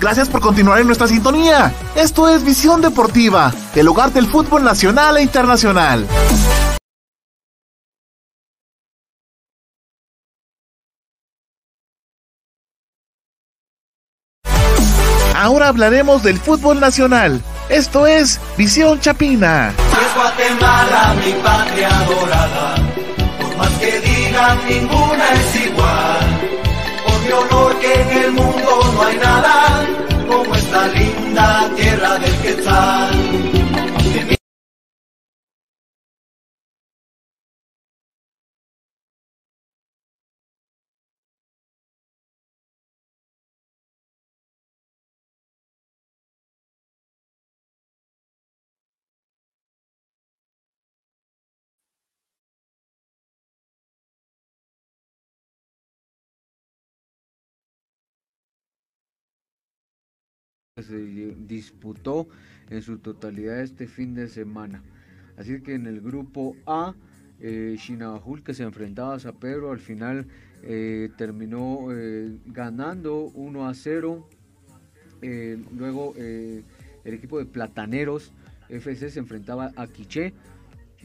[0.00, 1.74] Gracias por continuar en nuestra sintonía.
[1.94, 6.06] Esto es Visión Deportiva, el hogar del fútbol nacional e internacional.
[15.36, 17.42] Ahora hablaremos del fútbol nacional.
[17.68, 19.74] Esto es Visión Chapina.
[19.76, 22.74] Es Guatemala, mi patria dorada.
[23.38, 25.59] Por más que digan, ninguna es
[31.40, 33.19] linda tierra del Quetzal.
[60.82, 60.98] Se
[61.46, 62.28] disputó
[62.68, 64.82] en su totalidad este fin de semana.
[65.36, 66.94] Así que en el grupo A,
[67.40, 70.26] eh, Chinabajul que se enfrentaba a San Pedro al final
[70.62, 74.28] eh, terminó eh, ganando 1 a 0.
[75.22, 76.64] Eh, luego el
[77.04, 78.32] equipo de Plataneros
[78.68, 80.32] FC se enfrentaba a Quiché.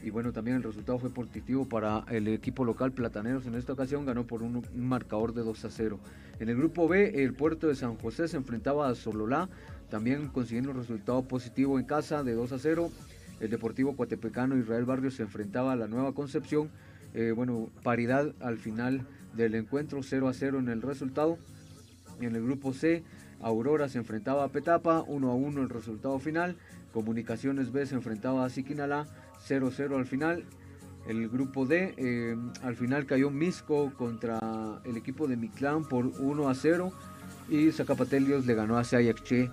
[0.02, 3.46] Y bueno, también el resultado fue positivo para el equipo local Plataneros.
[3.46, 5.98] En esta ocasión ganó por un, marcador de 2 a 0.
[6.38, 9.48] En el grupo B, el puerto de San José se enfrentaba a Sololá.
[9.88, 12.90] también consiguiendo un resultado positivo en casa de 2 a 0.
[13.40, 16.70] El Deportivo Coatepecano Israel Barrios se enfrentaba a la Nueva Concepción.
[17.14, 21.38] Eh, bueno, paridad al final del encuentro, 0 a 0 en el resultado.
[22.20, 23.04] En el grupo C,
[23.40, 26.56] Aurora se enfrentaba a Petapa, 1 a 1 el resultado final.
[26.92, 29.06] Comunicaciones B se enfrentaba a Siquinalá,
[29.46, 30.44] 0 a 0 al final.
[31.06, 36.48] El grupo D, eh, al final cayó Misco contra el equipo de Mictlán por 1
[36.48, 36.92] a 0
[37.48, 39.50] y Zacapatelios le ganó a Sayaché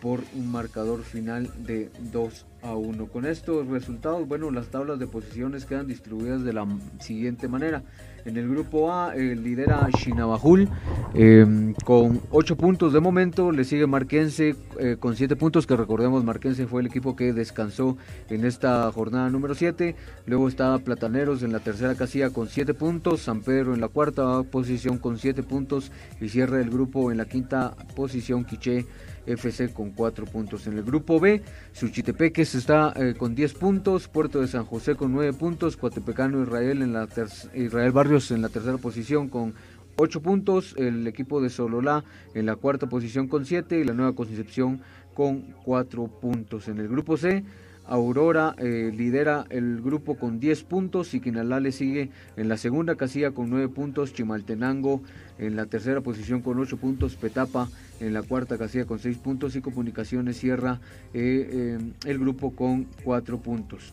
[0.00, 3.06] por un marcador final de 2 a 1.
[3.06, 6.66] Con estos resultados, bueno, las tablas de posiciones quedan distribuidas de la
[6.98, 7.82] siguiente manera.
[8.24, 10.66] En el grupo A eh, lidera Shinabajul
[11.12, 16.24] em, con 8 puntos de momento, le sigue Marquense eh, con 7 puntos, que recordemos
[16.24, 17.98] Marquense fue el equipo que descansó
[18.30, 23.20] en esta jornada número 7, luego está Plataneros en la tercera casilla con 7 puntos,
[23.20, 27.26] San Pedro en la cuarta posición con 7 puntos y cierra el grupo en la
[27.26, 28.86] quinta posición Quiché
[29.26, 30.66] FC con 4 puntos.
[30.66, 35.12] En el grupo B, Suchitepeques está eh, con 10 puntos, Puerto de San José con
[35.12, 37.08] 9 puntos, Coatepecano Israel, en la
[37.54, 39.54] Israel Barrios en la tercera posición con
[39.96, 44.14] 8 puntos, el equipo de Sololá en la cuarta posición con 7 y la Nueva
[44.14, 44.80] Concepción
[45.14, 46.68] con 4 puntos.
[46.68, 47.44] En el grupo C,
[47.86, 52.96] Aurora eh, lidera el grupo con 10 puntos, y Quinalá le sigue en la segunda
[52.96, 55.02] casilla con 9 puntos, Chimaltenango
[55.38, 57.68] en la tercera posición con 8 puntos, Petapa
[58.00, 60.80] en la cuarta casilla con 6 puntos y Comunicaciones cierra
[61.12, 63.92] eh, eh, el grupo con 4 puntos.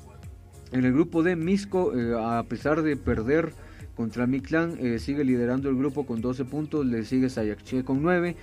[0.72, 3.52] En el grupo de Misco, a pesar de perder
[3.96, 8.36] contra Mictlán, sigue liderando el grupo con 12 puntos, le sigue Sayacché con 9,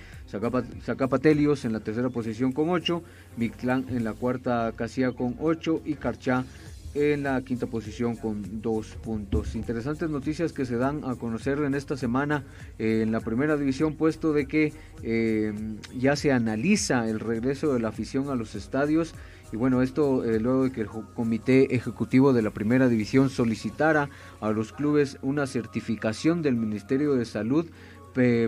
[0.83, 3.03] Zacapatelios en la tercera posición con 8,
[3.37, 6.45] Mictlán en la cuarta casilla con 8 y Carchá
[6.93, 9.55] en la quinta posición con 2 puntos.
[9.55, 12.43] Interesantes noticias que se dan a conocer en esta semana
[12.77, 15.53] eh, en la primera división, puesto de que eh,
[15.97, 19.13] ya se analiza el regreso de la afición a los estadios.
[19.51, 24.09] Y bueno, esto eh, luego de que el comité ejecutivo de la primera división solicitara
[24.41, 27.65] a los clubes una certificación del Ministerio de Salud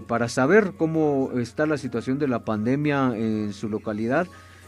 [0.07, 4.27] para saber cómo está la situación de la pandemia en su localidad.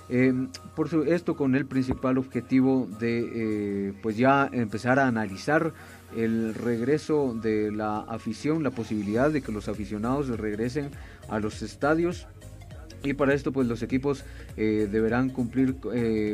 [0.09, 0.33] Eh,
[0.75, 3.29] por esto con el principal objetivo de
[3.87, 5.73] eh, pues ya empezar a analizar
[6.15, 10.91] el regreso de la afición, la posibilidad de que los aficionados regresen
[11.29, 12.27] a los estadios
[13.03, 14.23] y para esto pues los equipos
[14.57, 15.75] eh, deberán cumplir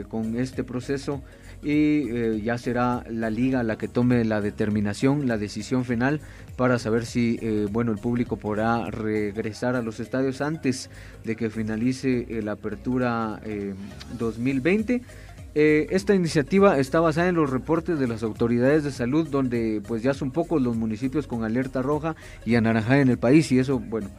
[0.07, 1.23] con este proceso
[1.61, 6.21] y eh, ya será la liga la que tome la determinación, la decisión final
[6.55, 10.89] para saber si eh, bueno el público podrá regresar a los estadios antes
[11.25, 13.41] de que finalice eh, la apertura
[14.17, 15.01] 2020.
[15.53, 20.13] esta iniciativa está basada en los reportes de las autoridades de salud, donde pues ya
[20.13, 24.09] son pocos los municipios con alerta roja y anaranjada en el país y eso bueno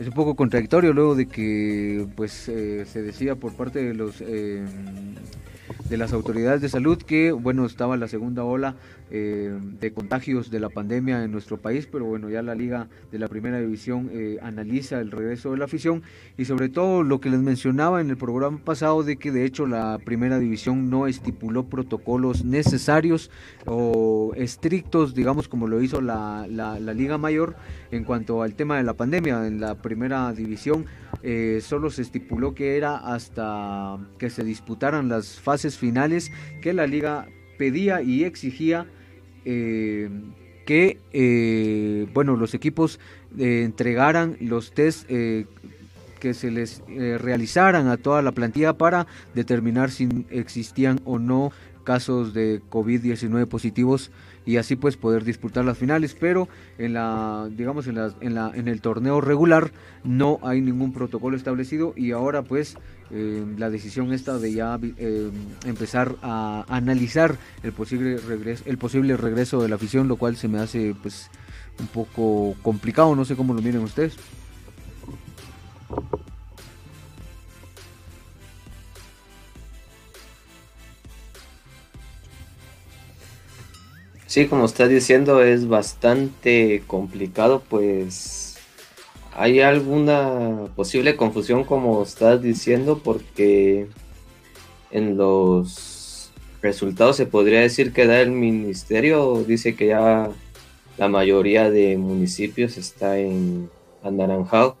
[0.00, 5.96] es un poco contradictorio luego de que pues se decía por parte de los de
[5.96, 8.76] las autoridades de salud que, bueno, estaba la segunda ola
[9.10, 13.18] eh, de contagios de la pandemia en nuestro país, pero bueno, ya la liga de
[13.18, 16.02] la primera división eh, analiza el regreso de la afición
[16.38, 19.66] y sobre todo lo que les mencionaba en el programa pasado de que de hecho
[19.66, 23.30] la primera división no estipuló protocolos necesarios
[23.66, 27.56] o estrictos, digamos como lo hizo la, la, liga mayor
[27.90, 29.46] en cuanto al tema de la pandemia.
[29.46, 30.86] En la primera división
[31.22, 36.30] eh, solo se estipuló que era hasta que se disputaran las fases finales
[36.62, 37.26] que la liga
[37.58, 38.86] pedía y exigía
[39.44, 40.08] eh,
[40.66, 43.00] que eh, bueno los equipos
[43.38, 50.26] eh, entregaran los test que se les realizaran a toda la plantilla para determinar si
[50.28, 51.50] existían o no
[51.82, 54.10] casos de COVID-19 positivos
[54.46, 56.48] y así pues poder disputar las finales, pero
[56.78, 59.72] en la digamos en la, en la en el torneo regular
[60.04, 62.76] no hay ningún protocolo establecido y ahora pues
[63.10, 65.30] eh, la decisión esta de ya eh,
[65.66, 70.48] empezar a analizar el posible regreso el posible regreso de la afición, lo cual se
[70.48, 71.30] me hace pues
[71.78, 74.16] un poco complicado, no sé cómo lo miren ustedes.
[84.30, 88.56] Sí, como está diciendo, es bastante complicado, pues
[89.32, 93.88] hay alguna posible confusión, como estás diciendo, porque
[94.92, 96.30] en los
[96.62, 100.30] resultados se podría decir que da el ministerio, dice que ya
[100.96, 103.68] la mayoría de municipios está en
[104.00, 104.76] anaranjado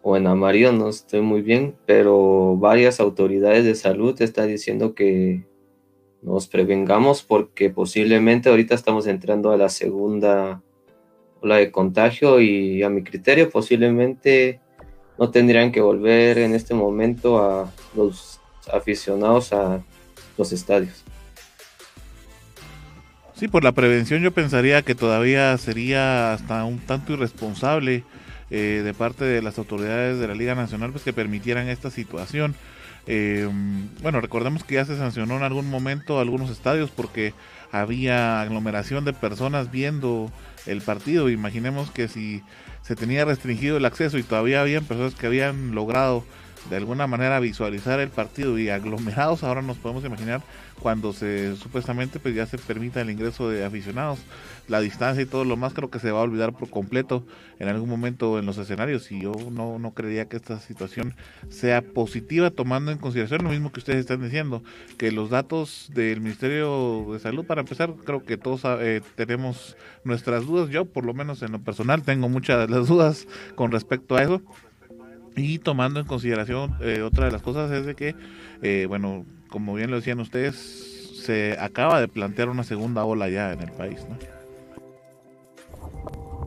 [0.00, 5.51] o en amarillo, no estoy muy bien, pero varias autoridades de salud están diciendo que
[6.22, 10.62] nos prevengamos porque posiblemente ahorita estamos entrando a la segunda
[11.40, 14.60] ola de contagio y a mi criterio posiblemente
[15.18, 18.40] no tendrían que volver en este momento a los
[18.72, 19.82] aficionados a
[20.38, 21.04] los estadios.
[23.34, 28.04] Sí, por la prevención yo pensaría que todavía sería hasta un tanto irresponsable
[28.54, 32.54] eh, de parte de las autoridades de la Liga Nacional pues que permitieran esta situación.
[33.06, 33.48] Eh,
[34.02, 37.32] bueno, recordemos que ya se sancionó en algún momento algunos estadios porque
[37.70, 40.30] había aglomeración de personas viendo
[40.66, 41.30] el partido.
[41.30, 42.42] Imaginemos que si
[42.82, 46.22] se tenía restringido el acceso y todavía habían personas que habían logrado
[46.70, 50.42] de alguna manera visualizar el partido y aglomerados, ahora nos podemos imaginar
[50.80, 54.18] cuando se supuestamente pues ya se permita el ingreso de aficionados,
[54.68, 57.24] la distancia y todo lo más creo que se va a olvidar por completo
[57.58, 61.14] en algún momento en los escenarios y yo no, no creería que esta situación
[61.50, 64.62] sea positiva tomando en consideración lo mismo que ustedes están diciendo,
[64.98, 70.46] que los datos del Ministerio de Salud para empezar creo que todos eh, tenemos nuestras
[70.46, 74.16] dudas, yo por lo menos en lo personal tengo muchas de las dudas con respecto
[74.16, 74.42] a eso
[75.36, 78.14] y tomando en consideración eh, otra de las cosas es de que,
[78.62, 80.56] eh, bueno, como bien lo decían ustedes,
[81.24, 84.18] se acaba de plantear una segunda ola ya en el país, ¿no?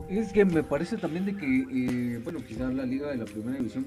[0.08, 3.58] Es que me parece también de que, eh, bueno, quizás la liga de la primera
[3.58, 3.86] división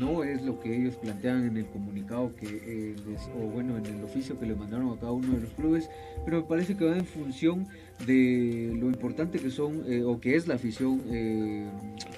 [0.00, 2.96] no es lo que ellos plantean en el comunicado que eh,
[3.36, 5.90] o bueno en el oficio que le mandaron a cada uno de los clubes
[6.24, 7.66] pero me parece que va en función
[8.06, 11.68] de lo importante que son eh, o que es la afición eh,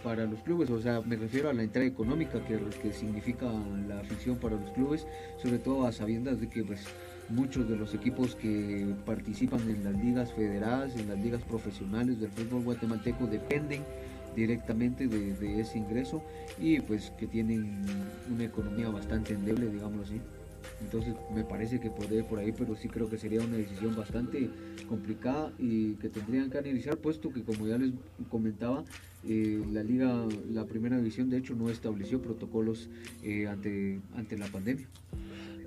[0.04, 0.70] para los clubes.
[0.70, 3.46] O sea me refiero a la entrada económica que, que significa
[3.88, 5.06] la afición para los clubes
[5.42, 6.84] sobre todo a sabiendas de que pues
[7.28, 12.30] muchos de los equipos que participan en las ligas federadas en las ligas profesionales del
[12.30, 13.82] fútbol guatemalteco dependen
[14.34, 16.22] directamente de, ese ingreso
[16.58, 17.84] y pues que tienen
[18.32, 20.20] una economía bastante endeble, digámoslo así.
[20.80, 24.48] Entonces me parece que podría por ahí, pero sí creo que sería una decisión bastante
[24.88, 27.92] complicada y que tendrían que analizar, puesto que como ya les
[28.30, 28.84] comentaba,
[29.28, 32.88] eh, la liga, la primera división de hecho no estableció protocolos
[33.22, 34.86] eh, ante, ante la pandemia.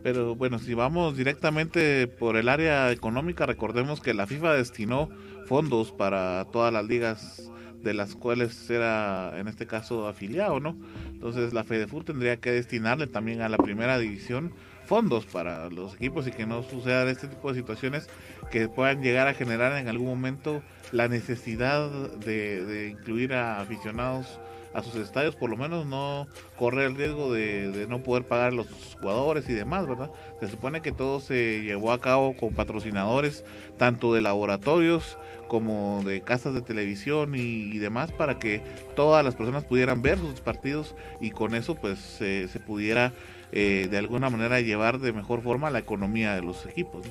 [0.03, 5.09] Pero bueno, si vamos directamente por el área económica, recordemos que la FIFA destinó
[5.47, 7.49] fondos para todas las ligas
[7.85, 10.75] de las cuales era en este caso afiliado, ¿no?
[11.13, 14.51] Entonces la FEDEFUR tendría que destinarle también a la primera división
[14.85, 18.09] fondos para los equipos y que no sucedan este tipo de situaciones
[18.51, 20.61] que puedan llegar a generar en algún momento
[20.91, 24.39] la necesidad de, incluir a aficionados
[24.75, 28.55] a sus estadios, por lo menos no correr el riesgo de, no poder pagar a
[28.55, 28.67] los
[28.99, 30.11] jugadores y demás, ¿verdad?
[30.41, 33.45] Se supone que todo se llevó a cabo con patrocinadores,
[33.77, 35.17] tanto de laboratorios
[35.47, 38.61] como de casas de televisión y, demás para que
[38.95, 43.13] todas las personas pudieran ver sus partidos y con eso pues se pudiera
[43.51, 47.05] eh, de alguna manera llevar de mejor forma la economía de los equipos.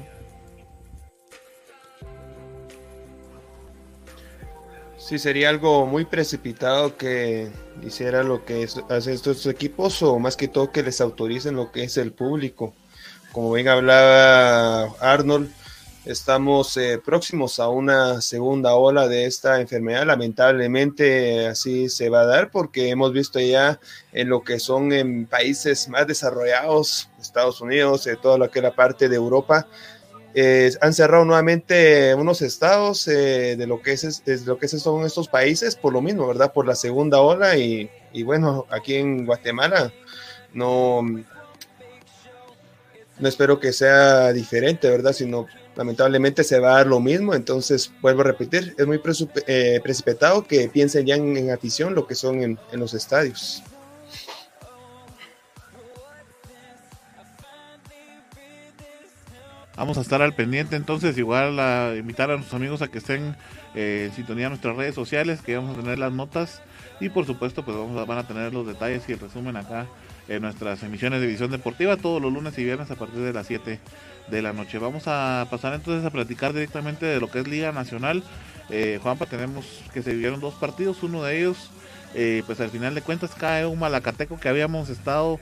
[5.05, 7.51] Sí, sería algo muy precipitado que
[7.83, 11.85] hiciera lo que hacen estos equipos o más que todo que les autoricen lo que
[11.85, 12.75] es el público.
[13.31, 15.51] Como bien hablaba Arnold,
[16.05, 20.05] Estamos eh, próximos a una segunda ola de esta enfermedad.
[20.05, 23.81] Lamentablemente así se va a dar porque hemos visto ya
[24.13, 28.75] en lo que son en países más desarrollados, Estados Unidos, eh, toda lo que la
[28.75, 29.67] parte de Europa,
[30.35, 35.77] eh, han cerrado nuevamente unos estados de lo que es lo que son estos países
[35.77, 36.53] por lo mismo, ¿verdad?
[36.53, 39.93] Por la segunda ola y, y bueno, aquí en Guatemala
[40.53, 41.03] no
[43.19, 45.13] no espero que sea diferente, ¿verdad?
[45.13, 49.01] Sino lamentablemente se va a dar lo mismo, entonces vuelvo a repetir, es muy
[49.47, 53.63] eh, precipitado que piensen ya en, afición lo que son en, los estadios.
[59.77, 63.35] Vamos a estar al pendiente entonces, igual a invitar a nuestros amigos a que estén
[63.75, 66.63] eh, en sintonía en nuestras redes sociales, que vamos a tener las notas
[67.01, 69.87] y por supuesto pues vamos a, van a tener los detalles y el resumen acá
[70.29, 73.49] en nuestras emisiones de visión deportiva todos los lunes y viernes a partir de las
[73.49, 73.81] 7
[74.29, 74.79] de la noche.
[74.79, 78.23] Vamos a pasar entonces a platicar directamente de lo que es Liga Nacional.
[78.71, 81.71] Eh, Juanpa, tenemos que se vivieron dos partidos, uno de ellos,
[82.15, 85.41] eh, pues al final de cuentas cae un Malacateco que habíamos estado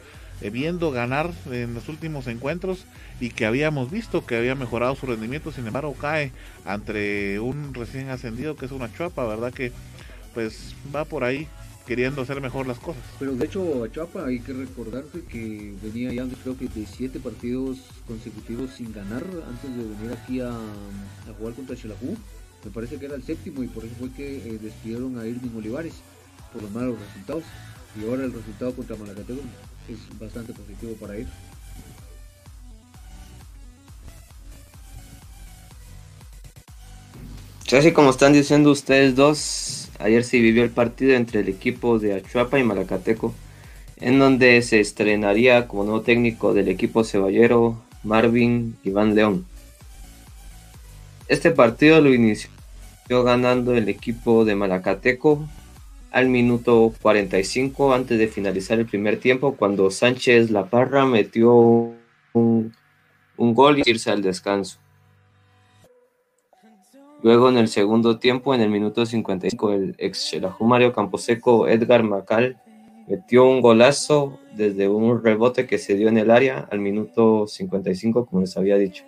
[0.51, 2.85] viendo ganar en los últimos encuentros
[3.21, 6.33] y que habíamos visto que había mejorado su rendimiento, sin embargo cae
[6.67, 9.53] entre un recién ascendido que es una chuapa, ¿verdad?
[9.53, 9.73] Que
[10.35, 11.47] pues va por ahí
[11.87, 13.03] queriendo hacer mejor las cosas.
[13.19, 17.79] Pero de hecho, Chapa, hay que recordarte que venía ya creo que de siete partidos
[18.07, 20.53] consecutivos sin ganar antes de venir aquí a,
[21.39, 22.17] jugar contra Chelacú.
[22.65, 25.57] Me parece que era el séptimo y por eso fue que eh, despidieron a Irving
[25.57, 25.95] Olivares
[26.53, 27.45] por los malos resultados.
[28.01, 29.41] Y ahora el resultado contra Malacateco
[29.89, 31.27] es bastante positivo para él.
[37.73, 42.15] Así como están diciendo ustedes dos, ayer se vivió el partido entre el equipo de
[42.15, 43.33] Achuapa y Malacateco,
[43.97, 49.47] en donde se estrenaría como nuevo técnico del equipo ceballero Marvin Iván León.
[51.29, 52.51] Este partido lo inició
[53.09, 55.49] ganando el equipo de Malacateco
[56.13, 61.93] al minuto 45 antes de finalizar el primer tiempo cuando Sánchez La Parra metió
[62.35, 62.73] un,
[63.37, 64.79] gol y irse al descanso.
[67.23, 72.03] Luego en el segundo tiempo, en el minuto 55, el ex Xelajú Mario Camposeco Edgar
[72.03, 72.61] Macal
[73.09, 78.27] metió un golazo desde un rebote que se dio en el área al minuto 55,
[78.27, 79.05] como les había dicho.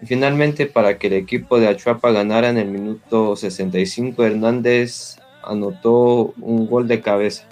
[0.00, 6.34] Y finalmente, para que el equipo de Achuapa ganara en el minuto 65, Hernández anotó
[6.40, 7.44] un gol de cabeza.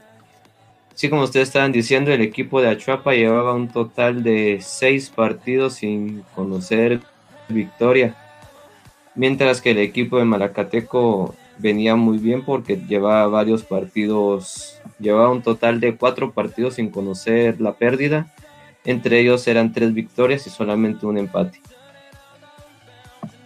[0.95, 5.75] Así como ustedes estaban diciendo, el equipo de Achuapa llevaba un total de seis partidos
[5.75, 7.01] sin conocer
[7.49, 8.15] victoria,
[9.15, 15.43] mientras que el equipo de Malacateco venía muy bien porque llevaba varios partidos, llevaba un
[15.43, 18.33] total de cuatro partidos sin conocer la pérdida,
[18.85, 21.61] entre ellos eran tres victorias y solamente un empate.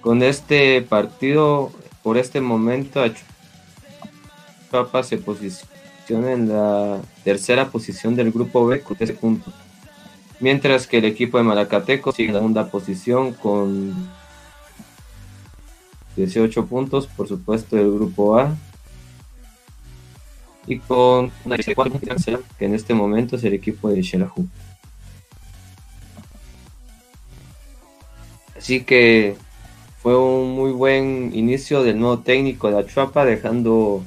[0.00, 1.72] Con este partido,
[2.02, 3.02] por este momento,
[4.74, 9.54] Papa se posiciona en la tercera posición del grupo B con 13 puntos.
[10.40, 13.94] Mientras que el equipo de Malacateco sigue en la segunda posición con
[16.16, 18.56] 18 puntos, por supuesto, del grupo A.
[20.66, 24.48] Y con una que en este momento es el equipo de Shelahu.
[28.56, 29.36] Así que
[30.02, 34.02] fue un muy buen inicio del nuevo técnico de Achuapa, dejando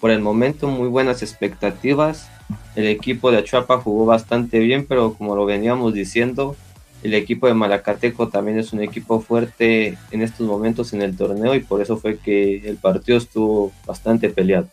[0.00, 2.28] por el momento muy buenas expectativas.
[2.74, 6.56] El equipo de Achuapa jugó bastante bien, pero como lo veníamos diciendo,
[7.02, 11.54] el equipo de Malacateco también es un equipo fuerte en estos momentos en el torneo
[11.54, 14.68] y por eso fue que el partido estuvo bastante peleado.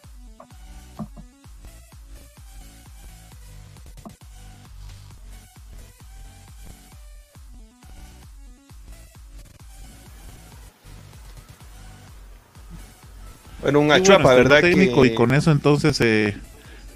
[13.67, 14.61] Bueno, un Achuapa, ¿verdad?
[14.61, 16.37] Técnico y con eso entonces se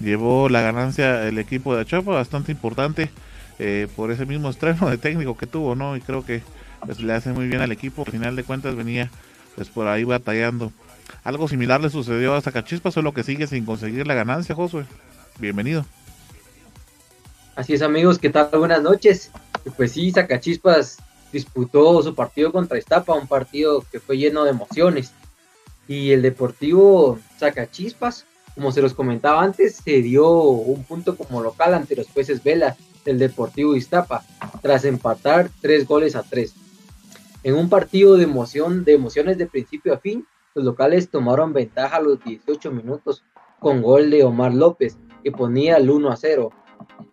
[0.00, 3.10] llevó la ganancia el equipo de Achuapa, bastante importante
[3.58, 5.98] eh, por ese mismo estreno de técnico que tuvo, ¿no?
[5.98, 6.40] Y creo que
[6.86, 8.04] pues, le hace muy bien al equipo.
[8.06, 9.10] Al final de cuentas venía
[9.54, 10.72] pues por ahí batallando.
[11.24, 14.86] Algo similar le sucedió a Zacachispa, solo que sigue sin conseguir la ganancia, Josué.
[15.38, 15.84] Bienvenido.
[17.54, 18.48] Así es, amigos, ¿qué tal?
[18.50, 19.30] Buenas noches.
[19.76, 20.96] Pues sí, Zacachispas
[21.34, 25.12] disputó su partido contra Estapa, un partido que fue lleno de emociones
[25.92, 28.24] y el Deportivo Sacachispas,
[28.54, 32.76] como se los comentaba antes, se dio un punto como local ante los peces Vela
[33.04, 34.24] del Deportivo Iztapa,
[34.62, 36.54] tras empatar tres goles a tres.
[37.42, 41.96] En un partido de emoción, de emociones de principio a fin, los locales tomaron ventaja
[41.96, 43.22] a los 18 minutos
[43.58, 46.52] con gol de Omar López, que ponía el 1 a 0.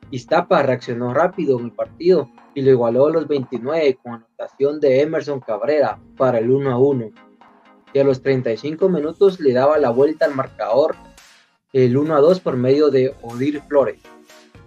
[0.09, 5.01] Iztapa reaccionó rápido en el partido y lo igualó a los 29 con anotación de
[5.01, 7.28] Emerson Cabrera para el 1 a 1
[7.93, 10.95] y a los 35 minutos le daba la vuelta al marcador
[11.73, 13.99] el 1 a 2 por medio de Odir Flores.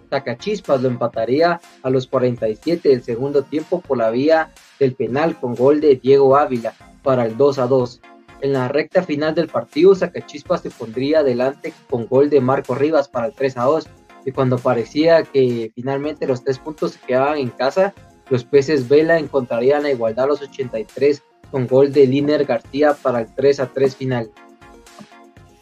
[0.09, 5.55] Sacachispas lo empataría a los 47 del segundo tiempo por la vía del penal con
[5.55, 8.01] gol de Diego Ávila para el 2 a 2.
[8.41, 13.07] En la recta final del partido, Sacachispas se pondría adelante con gol de Marco Rivas
[13.07, 13.89] para el 3 a 2.
[14.25, 17.93] Y cuando parecía que finalmente los tres puntos se quedaban en casa,
[18.29, 21.23] los peces Vela encontrarían la igualdad a los 83
[21.53, 24.31] con gol de Liner García para el 3 a 3 final.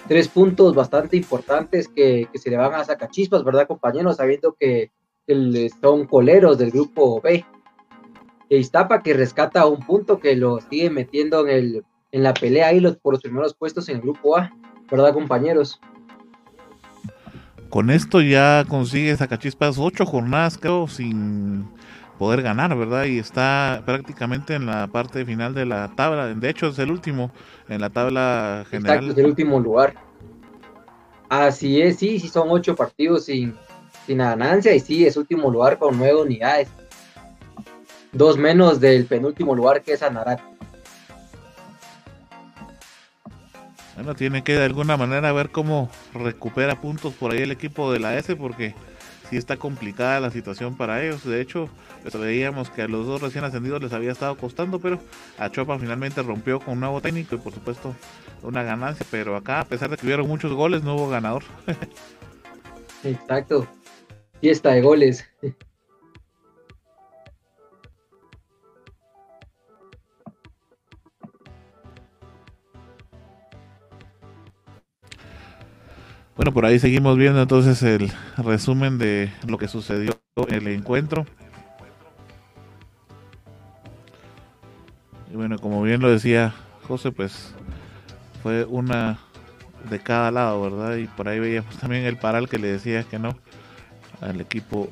[0.08, 4.16] Tres puntos bastante importantes que, se le van a sacar chispas, ¿verdad, compañeros?
[4.16, 4.90] Sabiendo que,
[5.82, 7.46] son coleros del grupo B.
[8.50, 12.68] E Iztapa que rescata un punto que lo sigue metiendo en, el, en la pelea
[12.68, 14.50] ahí los, por los primeros puestos en el grupo A,
[14.90, 15.82] ¿verdad, compañeros?
[17.70, 21.68] Con esto ya consigue Zacachispas ocho jornadas, creo, sin
[22.22, 23.06] poder ganar, ¿verdad?
[23.06, 26.28] Y está prácticamente en la parte final de la tabla.
[26.28, 27.32] De hecho, es el último
[27.68, 28.98] en la tabla general.
[28.98, 29.96] Exacto, es el último lugar.
[31.30, 33.56] Así es, sí, sí, son ocho partidos sin,
[34.06, 36.70] sin ganancia y sí, es último lugar con nueve unidades.
[38.12, 40.42] Dos menos del penúltimo lugar que es Anarat.
[43.96, 47.98] Bueno, tiene que de alguna manera ver cómo recupera puntos por ahí el equipo de
[48.00, 48.76] la S porque
[49.32, 51.24] sí está complicada la situación para ellos.
[51.24, 51.70] De hecho,
[52.14, 55.00] veíamos que a los dos recién ascendidos les había estado costando, pero
[55.40, 57.96] a Chopa finalmente rompió con un nuevo técnico y por supuesto
[58.44, 59.06] una ganancia.
[59.10, 61.44] Pero acá, a pesar de que hubieron muchos goles, no hubo ganador.
[63.06, 63.66] Exacto.
[64.42, 65.26] Fiesta de goles.
[76.36, 80.18] Bueno, por ahí seguimos viendo entonces el resumen de lo que sucedió
[80.48, 81.26] en el encuentro.
[85.32, 86.54] Y bueno, como bien lo decía
[86.88, 87.54] José, pues
[88.42, 89.20] fue una
[89.90, 90.96] de cada lado, ¿verdad?
[90.96, 93.38] Y por ahí veíamos también el paral que le decía que no
[94.22, 94.90] al equipo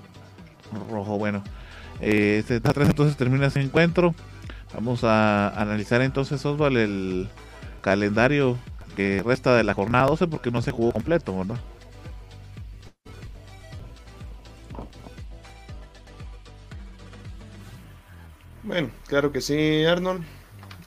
[0.89, 1.17] rojo.
[1.17, 1.43] Bueno,
[2.01, 4.13] eh, este entonces termina ese encuentro.
[4.73, 7.29] Vamos a analizar entonces, Osval, el
[7.81, 8.57] calendario
[8.99, 11.55] que resta de la jornada 12 porque no se jugó completo, ¿verdad?
[18.61, 20.25] Bueno, claro que sí, Arnold.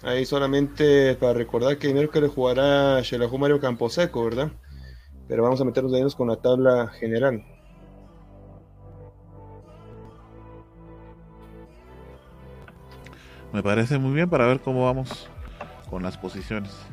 [0.02, 4.52] Ahí solamente para recordar que el miércoles jugará Shelahu Mario Camposeco, ¿verdad?
[5.26, 7.42] Pero vamos a meternos de ellos con la tabla general.
[13.54, 15.30] Me parece muy bien para ver cómo vamos
[15.88, 16.91] con las posiciones.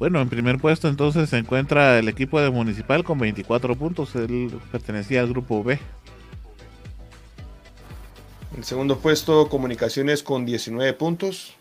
[0.00, 4.16] Bueno, en primer puesto entonces se encuentra el equipo de Municipal con 24 puntos.
[4.16, 5.78] Él pertenecía al grupo B.
[8.56, 11.54] En segundo puesto, Comunicaciones con 19 puntos.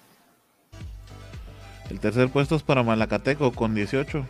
[1.89, 4.25] El tercer puesto es para Malacateco con 18.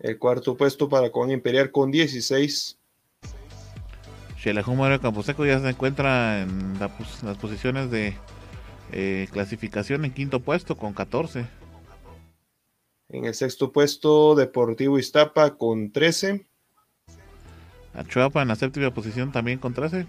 [0.00, 2.76] El cuarto puesto para Con Imperial con 16.
[4.36, 8.16] Xelajú Mario Camposeco ya se encuentra en las posiciones de
[8.90, 11.46] eh, clasificación en quinto puesto con 14.
[13.08, 16.46] En el sexto puesto, Deportivo Iztapa con 13.
[17.94, 20.06] Achuapa en la séptima posición también con 13.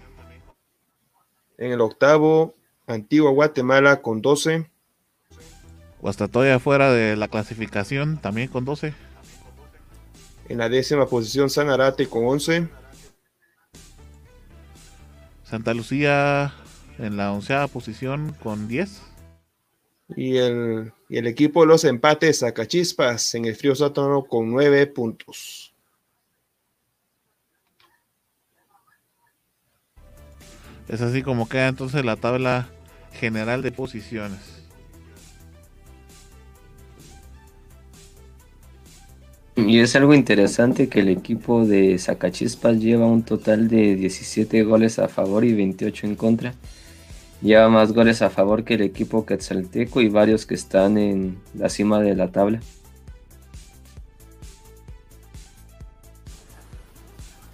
[1.58, 2.54] En el octavo,
[2.86, 4.70] Antigua Guatemala con 12.
[6.00, 8.94] Guastatoya fuera de la clasificación también con 12.
[10.48, 12.68] En la décima posición, Sanarate con 11.
[15.44, 16.52] Santa Lucía
[16.98, 19.07] en la onceava posición con 10.
[20.16, 24.86] Y el, y el equipo de los empates Sacachispas en el frío sótano con nueve
[24.86, 25.74] puntos.
[30.88, 32.70] Es así como queda entonces la tabla
[33.12, 34.58] general de posiciones.
[39.56, 44.98] Y es algo interesante que el equipo de Sacachispas lleva un total de 17 goles
[44.98, 46.54] a favor y 28 en contra
[47.40, 51.68] lleva más goles a favor que el equipo quetzalteco y varios que están en la
[51.68, 52.60] cima de la tabla.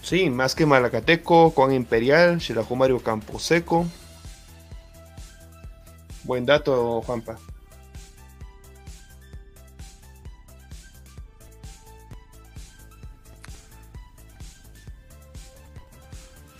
[0.02, 3.86] Sí, más que Malacateco, Juan Imperial, Xelajú Mario Camposeco.
[6.24, 7.38] Buen dato, Juanpa.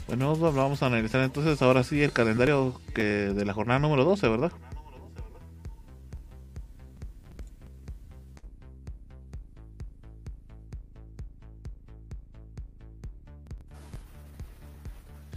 [0.06, 4.28] Bueno, vamos a analizar entonces ahora sí el calendario que de la jornada número 12,
[4.28, 4.52] ¿verdad?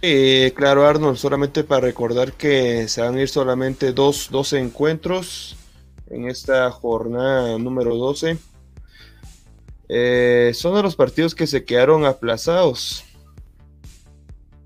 [0.00, 5.56] Eh, claro, Arnold, solamente para recordar que se van a ir solamente dos, dos encuentros
[6.08, 8.38] en esta jornada número 12.
[9.88, 13.07] Eh, son de los partidos que se quedaron aplazados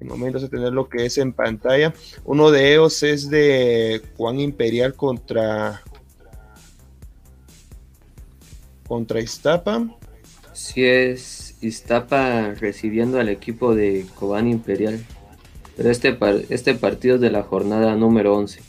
[0.03, 1.93] de tener lo que es en pantalla.
[2.25, 5.83] Uno de ellos es de Juan Imperial contra
[8.87, 9.87] contra Iztapa.
[10.53, 15.05] Sí, es Iztapa recibiendo al equipo de Cobán Imperial.
[15.77, 16.19] Pero este,
[16.51, 18.63] este partido es de la jornada número 11.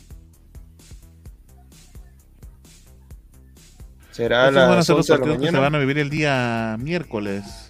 [4.11, 7.62] Será la van a ser los partidos que se van a vivir el día miércoles.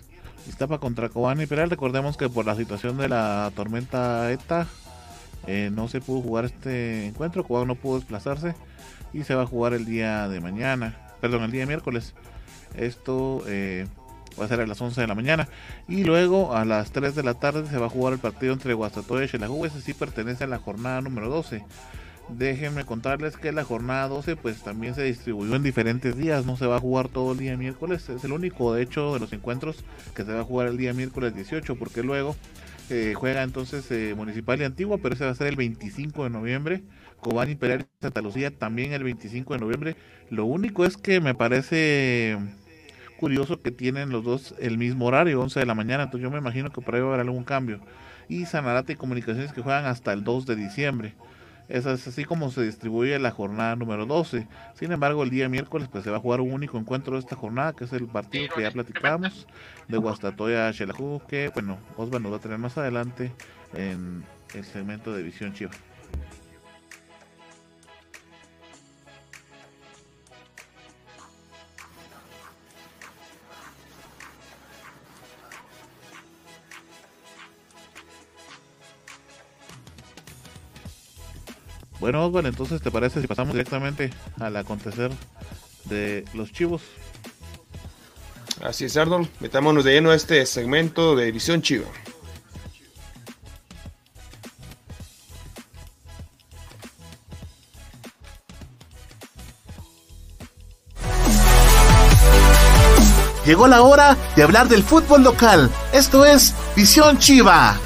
[0.47, 1.69] Iztapa contra Cobán Imperial.
[1.69, 4.67] Recordemos que por la situación de la tormenta ETA
[5.47, 7.43] eh, no se pudo jugar este encuentro.
[7.43, 8.55] Cobán no pudo desplazarse
[9.13, 12.13] y se va a jugar el día de mañana, perdón, el día de miércoles.
[12.75, 13.87] Esto eh,
[14.39, 15.47] va a ser a las 11 de la mañana.
[15.87, 18.73] Y luego a las 3 de la tarde se va a jugar el partido entre
[18.73, 19.65] Guastatoya y Xelajú.
[19.65, 21.63] Ese sí pertenece a la jornada número 12.
[22.29, 26.65] Déjenme contarles que la jornada 12 pues también se distribuyó en diferentes días, no se
[26.65, 29.83] va a jugar todo el día miércoles, es el único de hecho de los encuentros
[30.15, 32.35] que se va a jugar el día miércoles 18 porque luego
[32.89, 36.29] eh, juega entonces eh, Municipal y Antigua, pero ese va a ser el 25 de
[36.29, 36.83] noviembre,
[37.19, 39.95] Cobán Imperial y Santa Lucía también el 25 de noviembre,
[40.29, 42.37] lo único es que me parece
[43.19, 46.39] curioso que tienen los dos el mismo horario, 11 de la mañana, entonces yo me
[46.39, 47.79] imagino que por ahí va a haber algún cambio.
[48.29, 51.13] Y Sanarate y Comunicaciones que juegan hasta el 2 de diciembre.
[51.69, 54.47] Es así como se distribuye la jornada número 12.
[54.75, 57.35] Sin embargo, el día miércoles pues, se va a jugar un único encuentro de esta
[57.35, 59.47] jornada, que es el partido que ya platicamos
[59.87, 60.73] de Guastatoya a
[61.27, 63.31] que, bueno, Osvaldo nos va a tener más adelante
[63.73, 65.71] en el segmento de Visión Chiva.
[82.03, 85.09] Bueno, Osvaldo, entonces te parece si pasamos directamente al acontecer
[85.85, 86.81] de los chivos.
[88.61, 89.29] Así es, Arnold.
[89.39, 91.85] Metámonos de lleno a este segmento de Visión Chiva.
[103.45, 105.71] Llegó la hora de hablar del fútbol local.
[105.93, 107.79] Esto es Visión Chiva.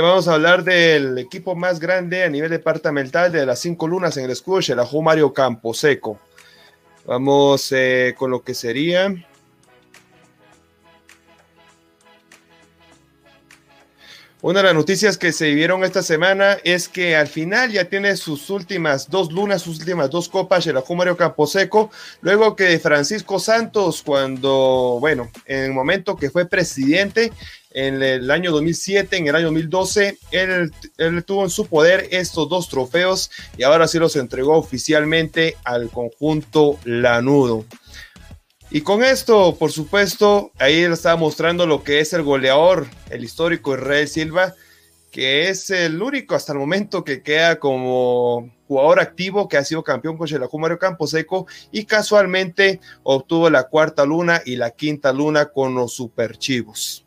[0.00, 4.24] Vamos a hablar del equipo más grande a nivel departamental de las cinco lunas en
[4.24, 6.18] el escudo, Xelajú Mario Camposeco.
[7.06, 9.14] Vamos eh, con lo que sería.
[14.42, 18.16] Una de las noticias que se vieron esta semana es que al final ya tiene
[18.16, 21.90] sus últimas dos lunas, sus últimas dos copas, el Mario Camposeco,
[22.20, 27.32] luego que Francisco Santos, cuando, bueno, en el momento que fue presidente,
[27.76, 32.48] en el año 2007, en el año 2012, él, él, tuvo en su poder estos
[32.48, 37.66] dos trofeos y ahora sí los entregó oficialmente al conjunto Lanudo.
[38.70, 43.22] Y con esto, por supuesto, ahí él estaba mostrando lo que es el goleador, el
[43.22, 44.54] histórico Israel Silva,
[45.12, 49.84] que es el único hasta el momento que queda como jugador activo que ha sido
[49.84, 55.46] campeón con Xelajú Mario Camposeco y casualmente obtuvo la cuarta luna y la quinta luna
[55.46, 57.05] con los Superchivos.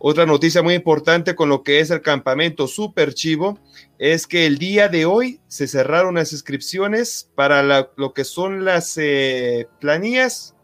[0.00, 3.58] Otra noticia muy importante con lo que es el campamento Super Chivo
[3.98, 8.96] es que el día de hoy se cerraron las inscripciones para lo que son las
[8.96, 10.54] eh, planillas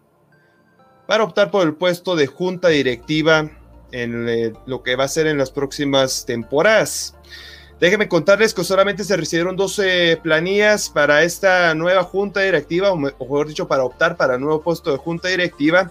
[1.09, 3.51] para optar por el puesto de junta directiva
[3.91, 7.17] en eh, lo que va a ser en las próximas temporadas.
[7.81, 13.49] Déjenme contarles que solamente se recibieron 12 planillas para esta nueva junta directiva, o mejor
[13.49, 15.91] dicho, para optar para el nuevo puesto de junta directiva.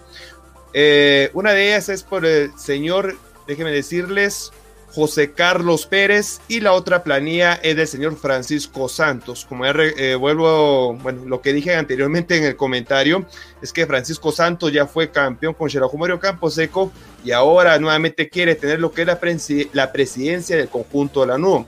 [0.74, 3.16] Eh, una de ellas es por el señor
[3.48, 4.52] déjenme decirles,
[4.94, 9.44] José Carlos Pérez y la otra planilla es del señor Francisco Santos.
[9.48, 13.26] Como eh, vuelvo, bueno, lo que dije anteriormente en el comentario
[13.62, 16.92] es que Francisco Santos ya fue campeón con Xerajú Mario Camposeco
[17.26, 19.08] y ahora nuevamente quiere tener lo que es
[19.74, 21.66] la, presidencia del conjunto de la NU.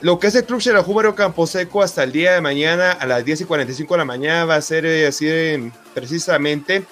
[0.00, 3.24] Lo que es el Club Xerajú Mario Camposeco hasta el día de mañana a las
[3.24, 5.28] 10 y 45 de la mañana va a ser eh, así
[5.94, 6.84] precisamente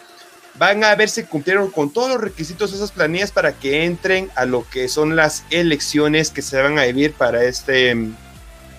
[0.57, 4.31] van a ver si cumplieron con todos los requisitos de esas planillas para que entren
[4.37, 8.17] a lo que son las elecciones que se van a vivir para este mm,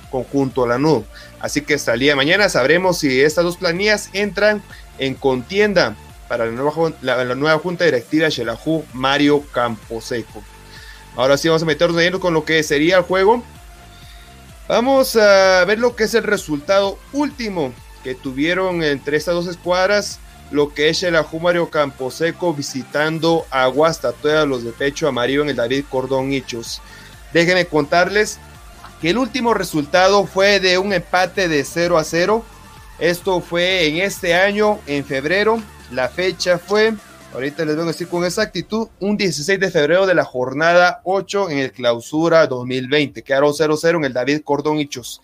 [0.10, 1.04] conjunto la NUD.
[1.40, 4.64] Así que hasta el día de mañana sabremos si estas dos planillas entran
[4.98, 5.96] en contienda
[6.28, 10.44] para la nueva, junta directiva Xelajú Mario Camposeco.
[11.16, 13.44] Ahora sí vamos a meternos con lo que sería el juego.
[14.68, 17.74] Vamos a ver lo que es el resultado último
[18.04, 20.20] que tuvieron entre estas dos escuadras
[20.56, 25.58] lo que es el Ajumario Camposeco visitando a Guastatoya, los de pecho amarillo en el
[25.58, 26.82] David Cordón Hichos.
[27.34, 28.40] Déjenme contarles
[29.02, 32.46] que el último resultado fue de un empate de 0 a 0.
[33.00, 35.62] Esto fue en este año, en febrero.
[35.92, 36.94] La fecha fue,
[37.34, 41.50] ahorita les vengo a decir con exactitud, un 16 de febrero de la jornada 8
[41.50, 43.24] en el clausura 2020.
[43.24, 45.22] Quedaron 0-0 en el David Cordón Hichos.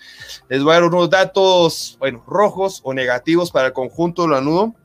[0.49, 4.75] Les voy a dar unos datos, bueno, rojos o negativos para el conjunto Lanudo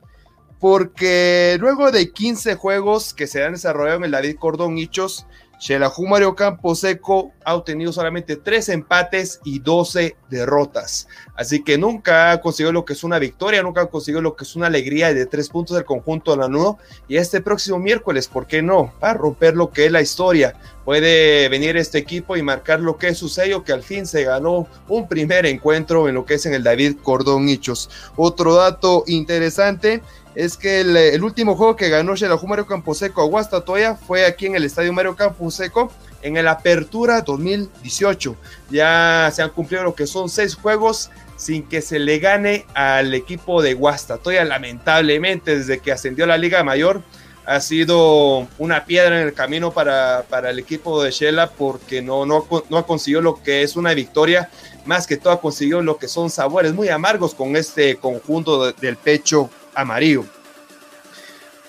[0.59, 5.27] porque luego de 15 juegos que se han desarrollado en el David Cordón Hichos,
[5.59, 11.07] Xelajú Mario Camposeco ha obtenido solamente 3 empates y 12 derrotas.
[11.35, 14.55] Así que nunca ha conseguido lo que es una victoria, nunca ha lo que es
[14.55, 16.77] una alegría de 3 puntos del conjunto de la nudo.
[17.07, 18.93] Y este próximo miércoles, ¿por qué no?
[18.99, 20.55] Para romper lo que es la historia.
[20.85, 24.23] Puede venir este equipo y marcar lo que es su sello, que al fin se
[24.23, 27.89] ganó un primer encuentro en lo que es en el David Cordón Hichos.
[28.15, 30.01] Otro dato interesante
[30.37, 34.53] es que el, último juego que ganó Xelajú Mario Camposeco a Guastatoya fue aquí en
[34.53, 38.35] el Estadio Mario Camposeco en el Apertura 2018.
[38.69, 43.15] Ya se han cumplido lo que son seis juegos sin que se le gane al
[43.15, 47.01] equipo de Guastatoya, lamentablemente, desde que ascendió a la Liga Mayor
[47.47, 52.45] ha sido una piedra en el camino para, el equipo de Shela porque no, no,
[52.69, 54.51] no ha conseguido lo que es una victoria,
[54.85, 58.97] más que todo ha conseguido lo que son sabores muy amargos con este conjunto del
[58.97, 60.25] pecho amarillo.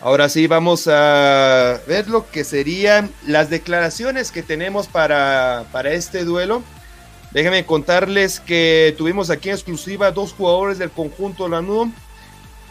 [0.01, 6.25] Ahora sí, vamos a ver lo que serían las declaraciones que tenemos para, para este
[6.25, 6.63] duelo.
[7.33, 11.89] Déjenme contarles que tuvimos aquí en exclusiva dos jugadores del conjunto Lanús.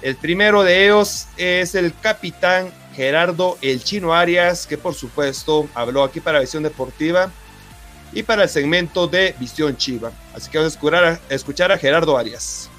[0.02, 6.04] El primero de ellos es el capitán Gerardo El Chino Arias, que por supuesto habló
[6.04, 7.30] aquí para Visión Deportiva
[8.14, 10.12] y para el segmento de Visión Chiva.
[10.34, 12.70] Así que vamos a escuchar a, Gerardo Arias.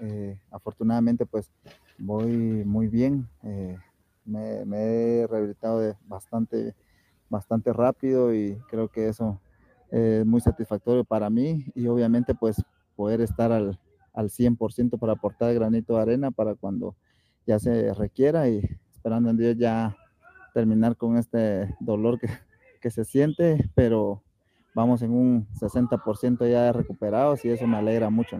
[0.00, 1.50] Eh, afortunadamente, pues
[1.98, 3.28] voy muy bien.
[3.42, 3.78] Eh,
[4.24, 6.74] me, he rehabilitado bastante,
[7.28, 9.40] bastante rápido y creo que eso
[9.90, 12.62] es muy satisfactorio para mí y obviamente pues
[12.96, 13.78] poder estar al,
[14.12, 16.96] al 100% para aportar granito de arena para cuando
[17.46, 19.96] ya se requiera y esperando en Dios ya
[20.52, 22.28] terminar con este dolor que,
[22.80, 24.22] que se siente, pero
[24.76, 28.36] vamos en un 60% ya recuperados y eso me alegra mucho.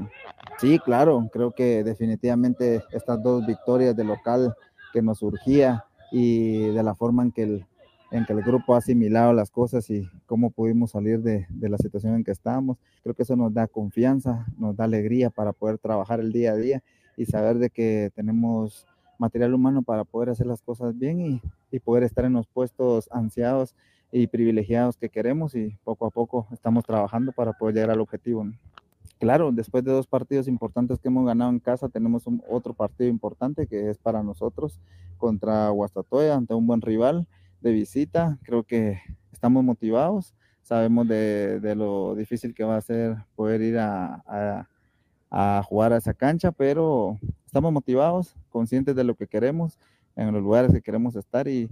[0.59, 4.55] Sí, claro, creo que definitivamente estas dos victorias de local
[4.93, 7.67] que nos surgía y de la forma en que el,
[8.11, 11.79] en que el grupo ha asimilado las cosas y cómo pudimos salir de, de, la
[11.79, 12.77] situación en que estábamos.
[13.03, 16.57] Creo que eso nos da confianza, nos da alegría para poder trabajar el día a
[16.57, 16.83] día
[17.17, 18.87] y saber de que tenemos
[19.19, 23.09] material humano para poder hacer las cosas bien y, y poder estar en los puestos
[23.11, 23.75] ansiados
[24.17, 28.47] y privilegiados que queremos y poco a poco estamos trabajando para poder llegar al objetivo.
[29.19, 33.11] Claro, después de dos partidos importantes que hemos ganado en casa, tenemos un, otro partido
[33.11, 34.81] importante que es para nosotros
[35.19, 37.27] contra Guastatoya, ante un buen rival
[37.61, 38.39] de visita.
[38.43, 38.99] Creo que
[39.33, 44.67] estamos motivados, sabemos de, de lo difícil que va a ser poder ir a,
[45.31, 49.79] a, jugar a esa cancha, pero estamos motivados, conscientes de lo que queremos,
[50.15, 51.69] en los lugares que queremos estar y,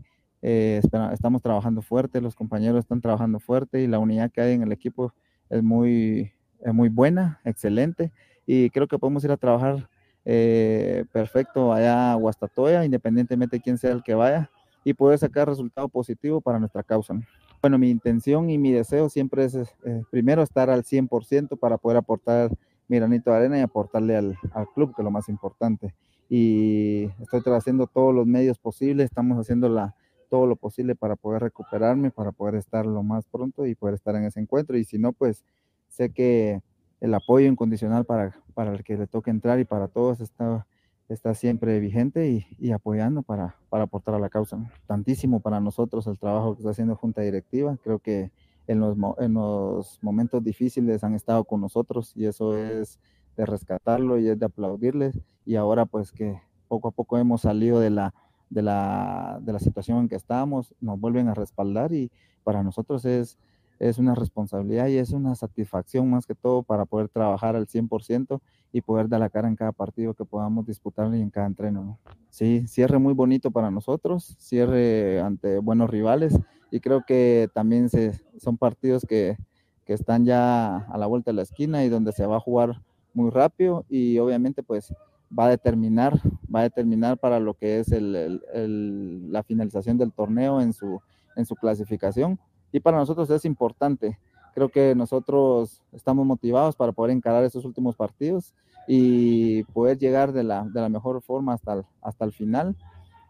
[0.47, 4.63] eh, estamos trabajando fuerte, los compañeros están trabajando fuerte y la unidad que hay en
[4.63, 5.15] el equipo
[5.49, 6.33] es muy,
[6.71, 8.13] muy buena, excelente.
[8.47, 9.89] Y creo que podemos ir a trabajar
[10.27, 14.51] eh, perfecto allá a Guastatoya, independientemente de quién sea el que vaya,
[14.85, 17.15] y poder sacar resultado positivo para nuestra causa.
[17.63, 21.97] Bueno, mi intención y mi deseo siempre es eh, primero estar al 100% para poder
[21.97, 22.51] aportar
[22.87, 25.95] mi granito de arena y aportarle al, al club, que es lo más importante.
[26.29, 29.95] Y estoy haciendo todos los medios posibles, estamos haciendo la,
[30.25, 34.15] todo lo posible para poder recuperarme, para poder estar lo más pronto y poder estar
[34.17, 34.77] en ese encuentro.
[34.77, 35.45] Y si no, pues
[35.89, 36.63] sé que
[37.01, 40.67] el apoyo incondicional para, para el que le toque entrar y para todos está,
[41.09, 44.59] está siempre vigente y, y apoyando para, para, aportar a la causa.
[44.87, 47.77] Tantísimo para nosotros el trabajo que está haciendo Junta Directiva.
[47.83, 48.31] Creo que
[48.67, 52.99] en los, en los momentos difíciles han estado con nosotros y eso es
[53.37, 55.21] de rescatarlo y es de aplaudirles.
[55.45, 58.15] Y ahora pues que poco a poco hemos salido de la
[58.51, 62.11] de la, de la situación en que estamos, nos vuelven a respaldar y
[62.45, 63.39] para nosotros es,
[63.79, 68.41] es una responsabilidad y es una satisfacción más que todo para poder trabajar al 100%
[68.73, 71.99] y poder dar la cara en cada partido que podamos disputar y en cada entreno.
[72.31, 76.39] Sí, cierre muy bonito para nosotros, cierre ante buenos rivales
[76.71, 79.37] y creo que también se, son partidos que,
[79.85, 82.83] que están ya a la vuelta de la esquina y donde se va a jugar
[83.13, 84.93] muy rápido y obviamente pues
[85.37, 86.21] va a determinar,
[86.55, 91.01] va a determinar para lo que es la finalización del torneo en su,
[91.61, 92.39] clasificación.
[92.73, 94.19] Y para nosotros es importante.
[94.55, 98.55] Creo que nosotros estamos motivados para poder encarar esos últimos partidos
[98.87, 102.77] y poder llegar de la, mejor forma hasta el, final.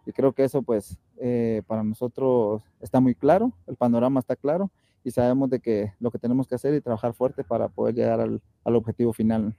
[0.06, 4.70] Y creo que eso pues eh, para nosotros está muy claro, el panorama está claro
[5.02, 8.20] y sabemos de que lo que tenemos que hacer y trabajar fuerte para poder llegar
[8.20, 9.54] al objetivo final.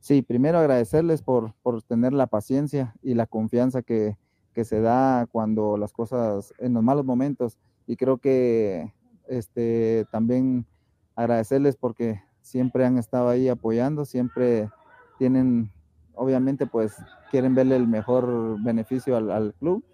[0.00, 4.16] Sí, primero agradecerles por, por tener la paciencia y la confianza que,
[4.54, 7.58] que, se da cuando las cosas, en los malos momentos.
[7.86, 8.94] Y creo que
[9.28, 10.64] este, también
[11.14, 14.70] agradecerles porque siempre han estado ahí apoyando, siempre
[15.18, 15.70] tienen,
[16.14, 16.96] obviamente, pues
[17.30, 19.84] quieren verle el mejor beneficio al, al club.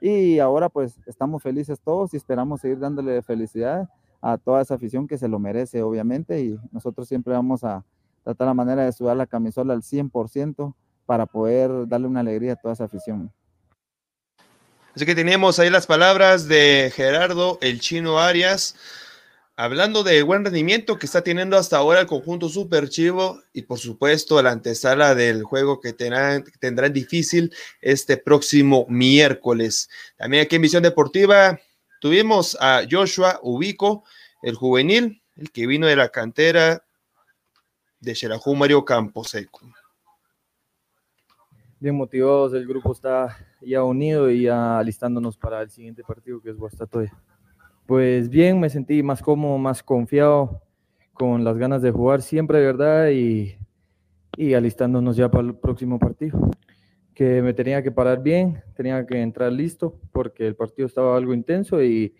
[0.00, 3.88] Y ahora pues estamos felices todos y esperamos seguir dándole felicidad
[4.20, 7.84] a toda esa afición que se lo merece, obviamente, y nosotros siempre vamos a,
[8.26, 10.74] tratar la manera de sudar la camisola al 100%
[11.06, 13.32] para poder darle una alegría a toda esa afición.
[14.96, 18.74] Así que tenemos ahí las palabras de Gerardo el Chino Arias,
[19.54, 23.78] hablando del buen rendimiento que está teniendo hasta ahora el conjunto Super Chivo y por
[23.78, 29.88] supuesto la antesala del juego que tendrán, tendrán difícil este próximo miércoles.
[30.16, 31.60] También aquí en Visión Deportiva
[32.00, 34.02] tuvimos a Joshua Ubico,
[34.42, 36.85] el juvenil, el que vino de la cantera
[38.00, 39.60] de Xerajú Mario Camposeco.
[41.78, 46.50] bien motivados, el grupo está ya unido y ya alistándonos para el siguiente partido que
[46.50, 47.12] es Guastatoya.
[47.86, 50.62] Pues bien, me sentí más cómodo, más confiado,
[51.12, 53.10] con las ganas de jugar siempre, ¿verdad?
[53.10, 53.56] Y,
[54.36, 56.50] y alistándonos ya para el próximo partido.
[57.14, 61.32] Que me tenía que parar bien, tenía que entrar listo porque el partido estaba algo
[61.32, 62.14] intenso y,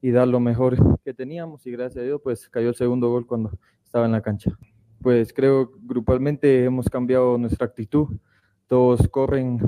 [0.00, 3.26] y dar lo mejor que teníamos y gracias a Dios pues cayó el segundo gol
[3.26, 3.52] cuando
[3.84, 4.56] estaba en la cancha.
[5.02, 8.08] Pues creo grupalmente hemos cambiado nuestra actitud,
[8.66, 9.58] todos corren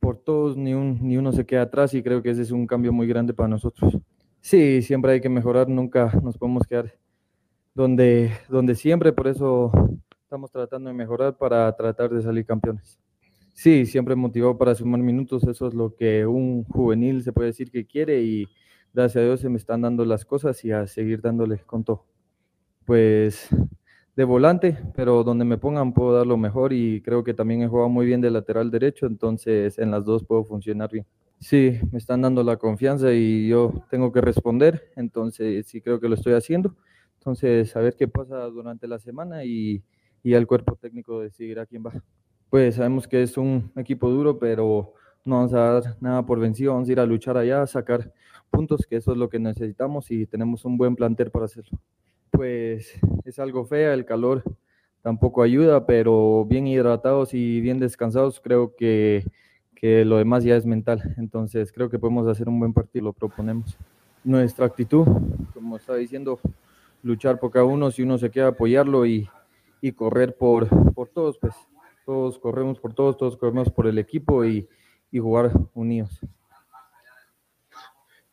[0.00, 2.66] por todos, ni, un, ni uno se queda atrás y creo que ese es un
[2.66, 3.98] cambio muy grande para nosotros.
[4.40, 6.92] Sí, siempre hay que mejorar, nunca nos podemos quedar
[7.74, 9.70] donde, donde siempre, por eso
[10.22, 12.98] estamos tratando de mejorar para tratar de salir campeones.
[13.54, 17.70] Sí, siempre motivado para sumar minutos, eso es lo que un juvenil se puede decir
[17.70, 18.48] que quiere y
[18.92, 22.06] gracias a Dios se me están dando las cosas y a seguir dándole con todo.
[22.84, 23.48] Pues
[24.16, 27.68] de volante, pero donde me pongan puedo dar lo mejor y creo que también he
[27.68, 31.06] jugado muy bien de lateral derecho, entonces en las dos puedo funcionar bien.
[31.38, 36.08] Sí, me están dando la confianza y yo tengo que responder, entonces sí creo que
[36.08, 36.76] lo estoy haciendo.
[37.18, 39.82] Entonces, a ver qué pasa durante la semana y,
[40.22, 41.92] y el cuerpo técnico decidirá quién va.
[42.50, 44.92] Pues sabemos que es un equipo duro, pero
[45.24, 48.12] no vamos a dar nada por vencido, vamos a ir a luchar allá, a sacar
[48.50, 51.78] puntos, que eso es lo que necesitamos y tenemos un buen plantel para hacerlo
[52.32, 54.42] pues es algo fea, el calor
[55.02, 59.24] tampoco ayuda, pero bien hidratados y bien descansados, creo que,
[59.74, 61.14] que lo demás ya es mental.
[61.18, 63.76] Entonces creo que podemos hacer un buen partido, lo proponemos.
[64.24, 65.06] Nuestra actitud,
[65.52, 66.40] como estaba diciendo,
[67.02, 69.28] luchar por cada uno, si uno se queda apoyarlo y,
[69.80, 71.54] y correr por, por todos, pues
[72.06, 74.68] todos corremos por todos, todos corremos por el equipo y,
[75.10, 76.20] y jugar unidos.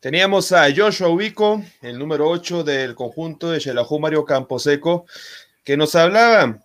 [0.00, 5.04] Teníamos a Joshua Ubico, el número 8 del conjunto de Xelajú Mario Camposeco,
[5.62, 6.58] que nos hablaba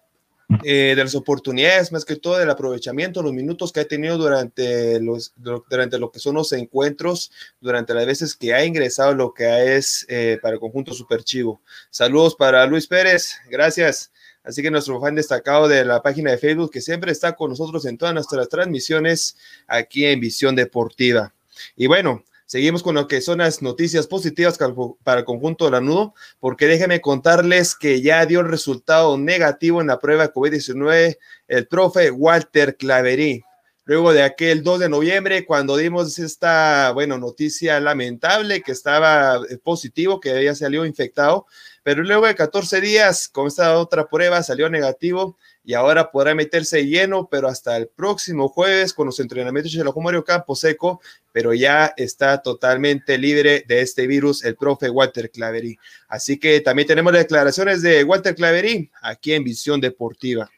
[0.63, 5.01] eh, de las oportunidades, más que todo del aprovechamiento, los minutos que ha tenido durante,
[5.01, 7.29] los, durante lo que son los encuentros,
[7.59, 11.59] durante las veces que ha ingresado lo que es eh, para el conjunto Super Chivo.
[11.89, 14.13] Saludos para Luis Pérez, gracias.
[14.45, 17.85] Así que nuestro fan destacado de la página de Facebook, que siempre está con nosotros
[17.85, 19.35] en todas nuestras transmisiones
[19.67, 21.33] aquí en Visión Deportiva.
[21.75, 24.59] Y bueno, Seguimos con lo que son las noticias positivas
[25.03, 29.81] para el conjunto de la Nudo, porque déjenme contarles que ya dio el resultado negativo
[29.81, 31.17] en la prueba COVID-19
[31.47, 33.43] el profe Walter Claverí.
[33.87, 39.57] Luego de aquel 2 de noviembre, cuando dimos esta, bueno, noticia lamentable que estaba eh,
[39.57, 41.45] positivo, que había salido infectado,
[41.83, 46.85] pero luego de 14 días, con esta otra prueba, salió negativo y ahora podrá meterse
[46.85, 51.01] lleno, pero hasta el próximo jueves con los entrenamientos de Mario Campo Seco,
[51.31, 55.77] pero ya está totalmente libre de este virus el profe Walter Claverí.
[56.07, 60.49] Así que también tenemos las declaraciones de Walter Claverí aquí en Visión Deportiva.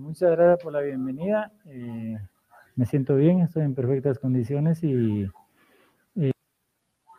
[0.00, 1.50] muchas gracias por la bienvenida.
[1.64, 2.18] Eh,
[2.74, 5.26] me siento bien, estoy en perfectas condiciones y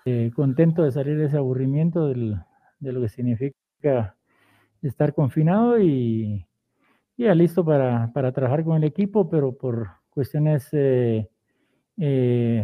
[0.08, 2.42] eh, contento de salir de ese aburrimiento de
[2.80, 4.16] lo que significa
[4.82, 6.48] estar confinado y
[7.18, 11.28] ya listo para, trabajar con el equipo, pero por cuestiones, eh,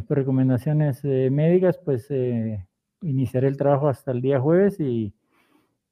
[0.08, 2.08] por recomendaciones médicas, pues
[3.02, 5.14] iniciaré el trabajo hasta el día jueves y,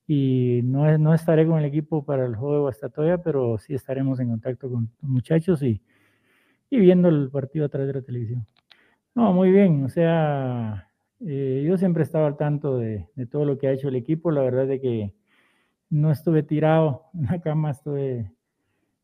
[0.07, 4.19] y no, no estaré con el equipo para el juego de Guastatoya, pero sí estaremos
[4.19, 5.81] en contacto con muchachos y
[6.71, 8.47] y viendo el partido a través de la televisión.
[9.13, 10.89] No, muy bien, o sea,
[11.25, 14.41] eh, yo siempre estaba al tanto de, todo lo que ha hecho el equipo, la
[14.41, 15.13] verdad es que
[15.89, 18.31] no estuve tirado en la cama, estuve,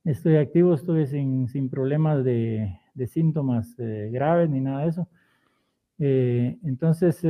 [0.03, 5.07] estoy activo, estuve sin, sin problemas de, de síntomas eh, graves ni nada de eso.
[5.99, 7.21] Eh, entonces,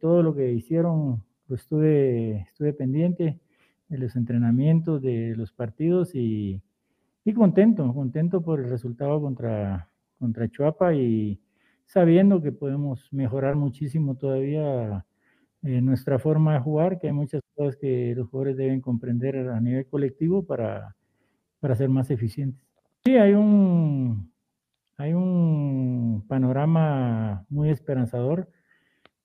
[0.00, 3.38] todo lo que hicieron, pues estuve, estuve pendiente
[3.88, 6.62] de los entrenamientos, de los partidos y,
[7.24, 11.40] y contento, contento por el resultado contra, contra Chuapa y
[11.90, 15.04] sabiendo que podemos mejorar muchísimo todavía
[15.62, 19.60] eh, nuestra forma de jugar, que hay muchas cosas que los jugadores deben comprender a
[19.60, 20.94] nivel colectivo para,
[21.58, 22.64] para ser más eficientes.
[23.04, 24.32] Sí, hay un,
[24.98, 28.48] hay un panorama muy esperanzador.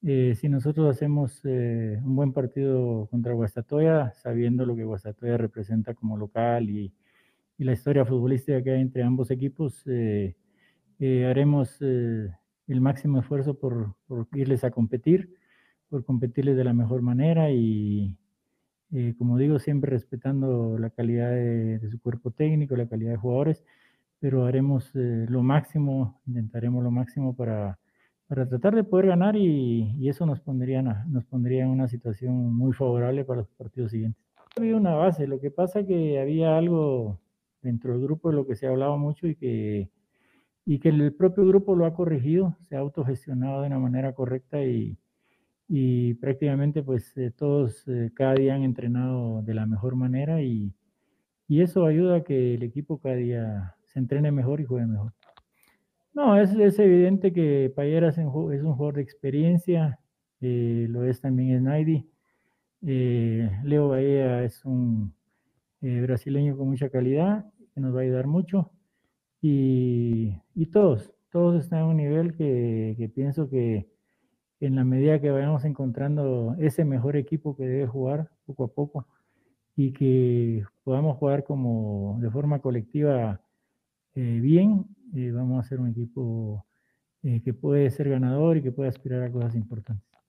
[0.02, 5.94] Eh, si nosotros hacemos eh, un buen partido contra Guastatoya, sabiendo lo que Guastatoya representa
[5.94, 6.92] como local y,
[7.60, 10.36] y la historia futbolística que hay entre ambos equipos, eh,
[10.98, 11.78] eh, haremos
[12.68, 15.36] el máximo esfuerzo por, por, irles a competir,
[15.90, 18.18] por competirles de la mejor manera y,
[19.18, 23.64] como digo, siempre respetando la calidad de, su cuerpo técnico, la calidad de jugadores,
[24.20, 27.78] pero haremos lo máximo, intentaremos lo máximo para,
[28.28, 32.54] para tratar de poder ganar y, y eso nos pondría, nos pondría en una situación
[32.54, 34.24] muy favorable para los partidos siguientes.
[34.58, 37.20] había una base, lo que pasa que había algo
[37.62, 39.90] dentro del grupo de lo que se hablaba mucho y que,
[40.66, 44.64] y que el propio grupo lo ha corregido, se ha autogestionado de una manera correcta
[44.64, 44.98] y,
[45.68, 50.74] y prácticamente pues eh, todos eh, cada día han entrenado de la mejor manera y,
[51.48, 55.14] y, eso ayuda a que el equipo cada día se entrene mejor y juegue mejor.
[56.16, 60.00] No, es, es evidente que Payera es un, es un jugador de experiencia,
[60.40, 62.10] eh, lo es también Snaidi.
[62.88, 65.14] Eh, Leo Bahía es un
[65.82, 68.72] eh, brasileño con mucha calidad, que nos va a ayudar mucho.
[69.48, 73.88] Y, y todos, todos están a un nivel que, que, pienso que
[74.60, 79.08] en la medida que vayamos encontrando ese mejor equipo que debe jugar poco a poco
[79.76, 83.40] y que podamos jugar como de forma colectiva
[84.16, 86.66] eh, bien, eh, vamos a ser un equipo
[87.22, 90.20] eh, que puede ser ganador y que puede aspirar a cosas importantes.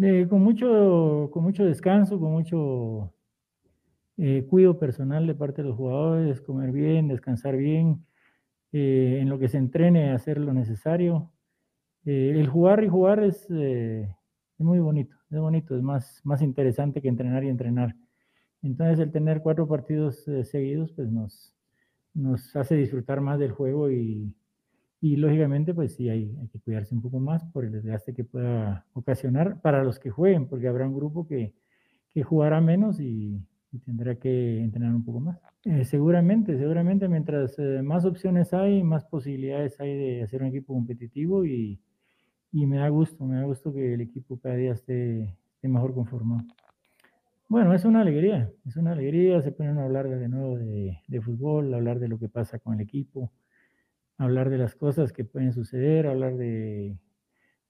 [0.00, 3.12] Eh, con, mucho, con mucho descanso, con mucho
[4.16, 8.02] eh, cuidado personal de parte de los jugadores, comer bien, descansar bien,
[8.72, 11.30] eh, en lo que se entrene, hacer lo necesario.
[12.04, 14.08] Eh, el jugar y jugar es, es,
[14.58, 17.94] muy bonito, es bonito, es más, más interesante que entrenar y entrenar.
[18.62, 21.54] Entonces el tener cuatro partidos seguidos pues nos,
[22.14, 24.34] nos hace disfrutar más del juego y,
[25.00, 28.24] y lógicamente, pues sí, hay, hay, que cuidarse un poco más por el desgaste que
[28.24, 31.54] pueda ocasionar para los que jueguen, porque habrá un grupo que,
[32.10, 33.40] que jugará menos y,
[33.72, 35.38] y, tendrá que entrenar un poco más.
[35.64, 40.74] Eh, seguramente, seguramente, mientras eh, más opciones hay, más posibilidades hay de hacer un equipo
[40.74, 41.80] competitivo y,
[42.52, 45.94] y, me da gusto, me da gusto que el equipo cada día esté, esté mejor
[45.94, 46.42] conformado.
[47.48, 51.00] Bueno, es una alegría, es una alegría, se ponen a hablar de, de nuevo de,
[51.08, 53.32] de fútbol, hablar de lo que pasa con el equipo
[54.20, 56.98] hablar de las cosas que pueden suceder, hablar de...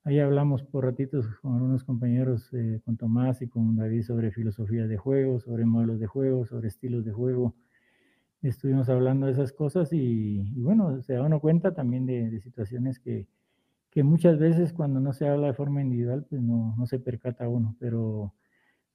[0.04, 4.86] Ahí hablamos por ratitos con algunos compañeros, eh, con Tomás y con David, sobre filosofía
[4.86, 7.54] de juego, sobre modelos de juego, sobre estilos de juego.
[8.42, 12.98] Estuvimos hablando de esas cosas y, bueno, se da uno cuenta también de, de situaciones
[12.98, 13.26] que,
[13.90, 17.48] que, muchas veces cuando no se habla de forma individual, pues no, no se percata
[17.48, 18.32] uno, pero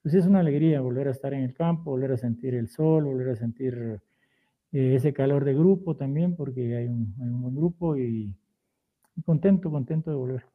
[0.02, 3.06] pues es una alegría volver a estar en el campo, volver a sentir el sol,
[3.06, 4.02] volver a sentir
[4.72, 8.36] eh, ese calor de grupo también, porque hay un, hay un buen grupo y,
[9.26, 10.55] contento, contento de volver.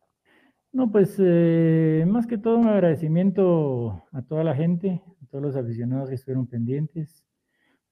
[0.73, 5.57] No, pues eh, más que todo un agradecimiento a toda la gente, a todos los
[5.57, 7.25] aficionados que estuvieron pendientes,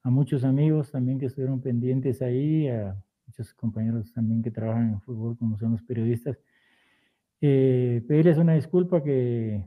[0.04, 5.00] a muchos amigos también que estuvieron pendientes ahí, a muchos compañeros también que trabajan en
[5.00, 6.38] fútbol, como son los periodistas.
[7.40, 9.64] Eh, pedirles una disculpa que,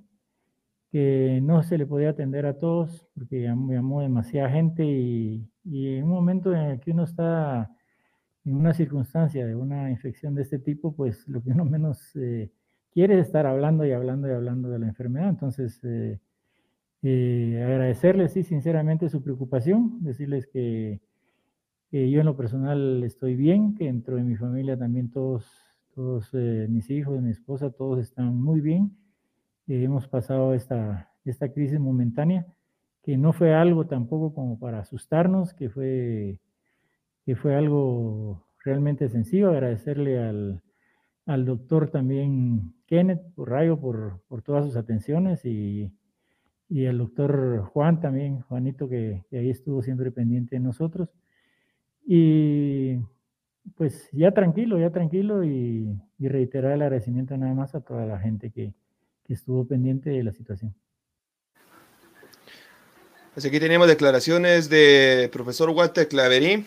[0.89, 6.05] que no se le podía atender a todos, porque llamó, demasiada gente y, y, en
[6.05, 7.69] un momento en el que uno está
[8.45, 12.51] en una circunstancia de una infección de este tipo, pues lo que uno menos eh,
[12.93, 15.29] quiere es estar hablando y hablando y hablando de la enfermedad.
[15.29, 16.19] Entonces, eh,
[17.03, 20.99] eh, agradecerles, sí, sinceramente su preocupación, decirles que,
[21.89, 25.45] que, yo en lo personal estoy bien, que dentro de mi familia también todos,
[25.95, 28.91] todos eh, mis hijos, mi esposa, todos están muy bien
[29.67, 32.45] eh, hemos pasado esta, esta crisis momentánea,
[33.03, 36.39] que no fue algo tampoco como para asustarnos, que fue,
[37.25, 39.49] que fue algo realmente sencillo.
[39.49, 40.61] Agradecerle al,
[41.25, 45.91] al doctor también Kenneth Rayo por, por todas sus atenciones y,
[46.69, 51.09] y al doctor Juan también, Juanito, que, que, ahí estuvo siempre pendiente de nosotros.
[52.05, 52.97] Y
[53.75, 58.19] pues ya tranquilo, ya tranquilo y, y reiterar el agradecimiento nada más a toda la
[58.19, 58.73] gente que,
[59.25, 60.73] que estuvo pendiente de la situación.
[63.33, 66.65] Pues aquí tenemos declaraciones de profesor Walter Claverí,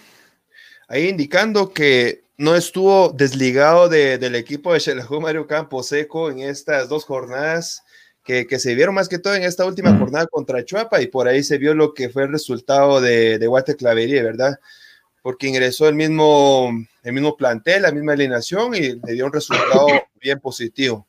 [0.89, 6.41] ahí indicando que no estuvo desligado de, del equipo de Xelajú Mario Campos Seco en
[6.41, 7.85] estas dos jornadas
[8.25, 11.29] que, que, se vieron más que todo en esta última jornada contra Chuapa y por
[11.29, 14.59] ahí se vio lo que fue el resultado de, de Walter Claverí, ¿verdad?
[15.23, 16.71] Porque ingresó el mismo,
[17.03, 19.87] el mismo plantel, la misma alineación y le dio un resultado
[20.21, 21.07] bien positivo.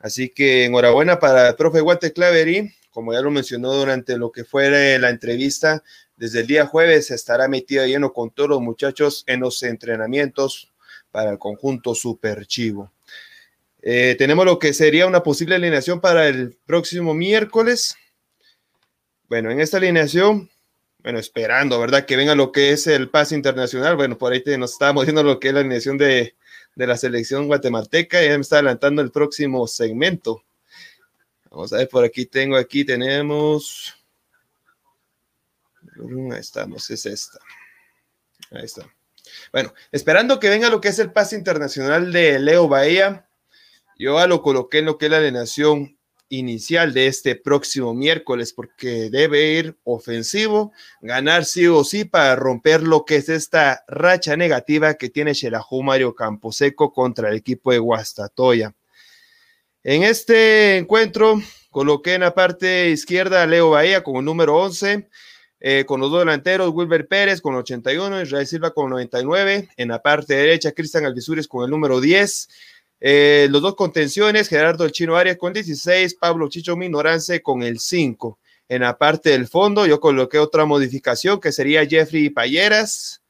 [0.00, 4.44] Así que enhorabuena para el profe Walter Claverí, como ya lo mencionó durante lo que
[4.44, 5.82] fue la entrevista,
[6.20, 10.70] desde el día jueves estará metido lleno con todos los muchachos en los entrenamientos
[11.10, 12.92] para el conjunto Super Chivo.
[13.80, 17.96] Eh, tenemos lo que sería una posible alineación para el próximo miércoles.
[19.30, 20.50] Bueno, en esta alineación,
[20.98, 22.04] bueno, esperando, ¿verdad?
[22.04, 23.96] Que venga lo que es el pase internacional.
[23.96, 26.34] Bueno, por ahí te, nos estábamos viendo lo que es la alineación de,
[26.74, 28.22] de la selección guatemalteca.
[28.22, 30.42] Ya me está adelantando el próximo segmento.
[31.50, 33.96] Vamos a ver, por aquí tengo, aquí tenemos.
[36.32, 37.38] Ahí estamos, es esta.
[38.50, 38.88] Ahí está.
[39.52, 43.28] Bueno, esperando que venga lo que es el pase internacional de Leo Bahía,
[43.98, 45.98] yo ya lo coloqué en lo que es la alineación
[46.30, 50.72] inicial de este próximo miércoles, porque debe ir ofensivo,
[51.02, 55.82] ganar sí o sí para romper lo que es esta racha negativa que tiene Xelajú
[55.82, 58.74] Mario Camposeco contra el equipo de Guastatoya.
[59.82, 65.08] En este encuentro coloqué en la parte izquierda a Leo Bahía como número 11,
[65.60, 70.00] eh, con los dos delanteros, Wilber Pérez con 81, Israel Silva con 99, en la
[70.00, 72.48] parte derecha Cristian Alvisures con el número 10,
[73.00, 77.78] eh, los dos contenciones, Gerardo El Chino Arias con 16, Pablo Chicho Minorance con el
[77.78, 78.38] 5.
[78.68, 83.22] En la parte del fondo yo coloqué otra modificación que sería Jeffrey Payeras,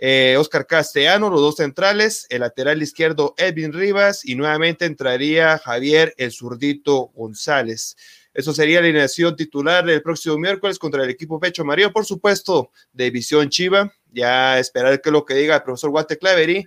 [0.00, 6.14] eh, Oscar Castellano, los dos centrales, el lateral izquierdo Edwin Rivas y nuevamente entraría Javier
[6.16, 7.96] el zurdito González.
[8.38, 12.70] Eso sería la alineación titular del próximo miércoles contra el equipo Pecho María, por supuesto,
[12.92, 13.92] de Visión Chiva.
[14.12, 16.64] Ya esperar que lo que diga el profesor Walter Clavery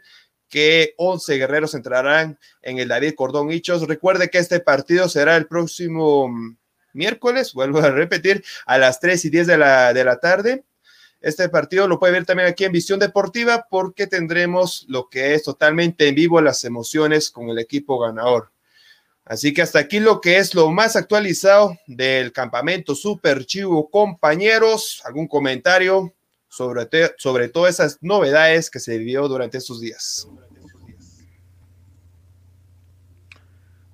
[0.50, 3.88] que 11 guerreros entrarán en el David Cordón Hichos.
[3.88, 6.58] Recuerde que este partido será el próximo mm,
[6.92, 10.66] miércoles, vuelvo a repetir, a las 3 y 10 de la, de la tarde.
[11.22, 15.44] Este partido lo puede ver también aquí en Visión Deportiva porque tendremos lo que es
[15.44, 18.51] totalmente en vivo las emociones con el equipo ganador.
[19.26, 25.02] Así que hasta aquí lo que es lo más actualizado del campamento Super Chivo, compañeros.
[25.06, 26.14] ¿Algún comentario?
[26.52, 30.28] sobre, sobre todas esas novedades que se vivió durante estos días.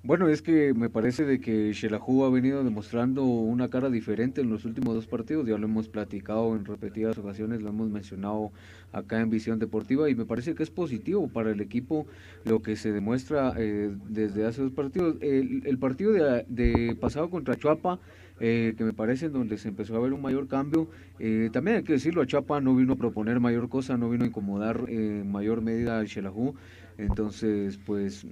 [0.08, 4.48] Bueno, es que me parece de que Shelahu ha venido demostrando una cara diferente en
[4.48, 8.50] los últimos dos partidos, ya lo hemos platicado en repetidas ocasiones, lo hemos mencionado
[8.90, 12.06] acá en Visión Deportiva y me parece que es positivo para el equipo
[12.46, 15.16] lo que se demuestra eh, desde hace dos partidos.
[15.20, 18.00] El, partido de, de pasado contra Chuapa
[18.40, 20.88] eh, que me parece en donde se empezó a ver un mayor cambio.
[21.18, 24.24] Eh, también hay que decirlo, a Chapa no vino a proponer mayor cosa, no vino
[24.24, 26.54] a incomodar en mayor medida al Xelajú.
[26.98, 28.26] Entonces, pues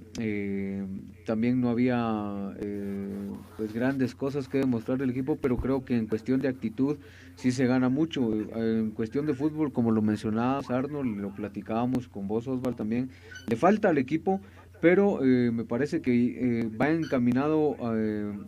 [1.25, 2.53] también no había
[3.55, 6.97] pues grandes cosas que demostrar el equipo, pero creo que en cuestión de actitud
[7.35, 8.33] sí se gana mucho.
[8.33, 13.09] En cuestión de fútbol, como lo mencionabas Arnold, lo platicábamos con vos Osval también,
[13.47, 14.41] le falta al equipo
[14.79, 17.77] pero me parece que va encaminado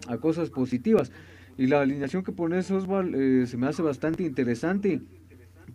[0.08, 1.12] a cosas positivas.
[1.60, 5.02] Y la alineación que pones, Osval, eh, se me hace bastante interesante,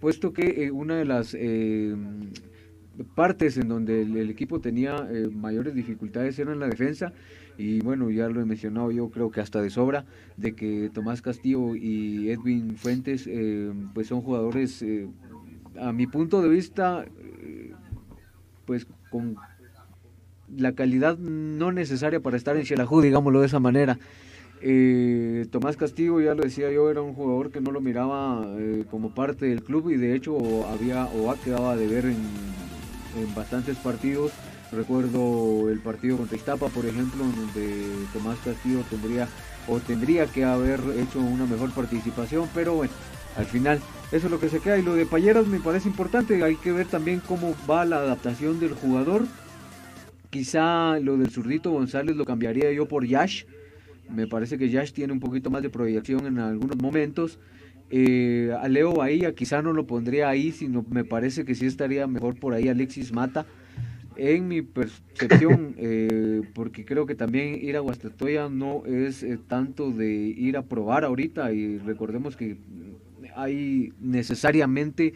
[0.00, 1.94] puesto que eh, una de las eh,
[3.14, 7.12] partes en donde el, equipo tenía mayores dificultades era en la defensa.
[7.56, 10.04] Y bueno, ya lo he mencionado yo creo que hasta de sobra,
[10.36, 13.28] de que Tomás Castillo y Edwin Fuentes
[13.94, 14.84] pues son jugadores,
[15.80, 17.04] a mi punto de vista,
[18.66, 19.36] pues con
[20.56, 23.98] la calidad no necesaria para estar en Xelajú, digámoslo de esa manera.
[24.60, 28.84] Eh, Tomás Castillo, ya lo decía yo, era un jugador que no lo miraba eh,
[28.90, 32.16] como parte del club y de hecho había o ha quedado de ver en,
[33.34, 34.32] bastantes partidos.
[34.72, 39.28] Recuerdo el partido contra Iztapa, por ejemplo, donde Tomás Castillo tendría
[39.68, 42.92] o tendría que haber hecho una mejor participación, pero bueno,
[43.36, 43.80] al final
[44.10, 44.78] eso es lo que se queda.
[44.78, 48.58] Y lo de Payeras me parece importante, hay que ver también cómo va la adaptación
[48.60, 49.26] del jugador.
[50.30, 53.44] Quizá lo del zurdito González lo cambiaría yo por Yash
[54.08, 57.38] me parece que Yash tiene un poquito más de proyección en algunos momentos.
[57.90, 62.06] Eh, a Leo Bahía quizá no lo pondría ahí, sino me parece que sí estaría
[62.06, 63.46] mejor por ahí Alexis Mata.
[64.16, 69.90] En mi percepción, eh, porque creo que también ir a Guastatoya no es eh, tanto
[69.90, 72.56] de ir a probar ahorita y recordemos que
[73.36, 75.14] hay necesariamente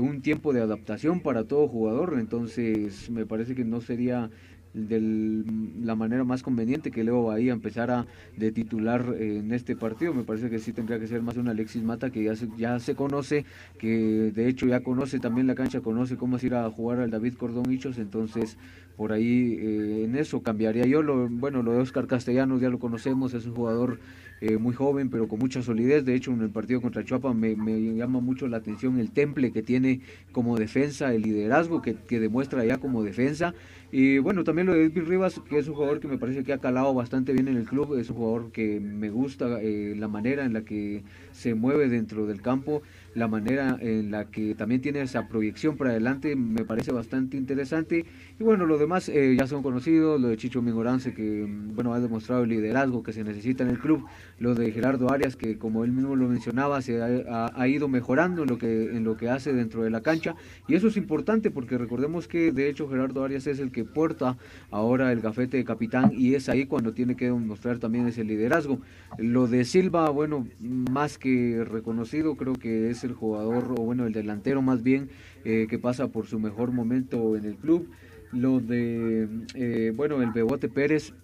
[0.00, 4.30] un tiempo de adaptación para todo jugador, entonces me parece que no sería
[4.76, 5.44] de
[5.82, 10.12] la manera más conveniente que Leo Bahía empezara de titular en este partido.
[10.12, 12.78] Me parece que sí tendría que ser más un Alexis Mata que ya se, ya
[12.78, 13.46] se conoce,
[13.78, 17.10] que de hecho ya conoce también la cancha, conoce cómo es ir a jugar al
[17.10, 18.58] David Cordón Hichos, entonces
[18.96, 21.02] por ahí eh, en eso cambiaría yo.
[21.02, 23.98] Lo, bueno, lo de Oscar Castellanos ya lo conocemos, es un jugador
[24.40, 26.04] eh, muy joven, pero con mucha solidez.
[26.04, 27.54] De hecho, en el partido contra Chuapa me,
[27.94, 30.00] llama mucho la atención el temple que tiene
[30.32, 33.54] como defensa, el liderazgo que, que demuestra ya como defensa.
[33.92, 36.52] Y bueno, también lo de Edwin Rivas, que es un jugador que me parece que
[36.52, 40.08] ha calado bastante bien en el club, es un jugador que me gusta eh, la
[40.08, 41.02] manera en la que
[41.32, 42.82] se mueve dentro del campo,
[43.16, 48.04] la manera en la que también tiene esa proyección para adelante, me parece bastante interesante.
[48.38, 52.00] Y bueno, lo demás eh, ya son conocidos, lo de Chicho Mingorance, que bueno, ha
[52.00, 54.04] demostrado el liderazgo que se necesita en el club,
[54.38, 58.50] lo de Gerardo Arias, que como él mismo lo mencionaba, se ha, ido mejorando en
[58.50, 60.36] lo, que, en lo que hace dentro de la cancha.
[60.68, 64.36] Y eso es importante porque recordemos que de hecho Gerardo Arias es el que porta
[64.70, 68.78] ahora el gafete de capitán y es ahí cuando tiene que demostrar también ese liderazgo.
[69.16, 74.12] Lo de Silva, bueno, más que reconocido, creo que es el jugador, o bueno, el
[74.12, 75.08] delantero más bien,
[75.44, 77.88] eh, que pasa por su mejor momento en el club.
[78.32, 81.14] Lo de, eh, bueno, el Bebote Pérez,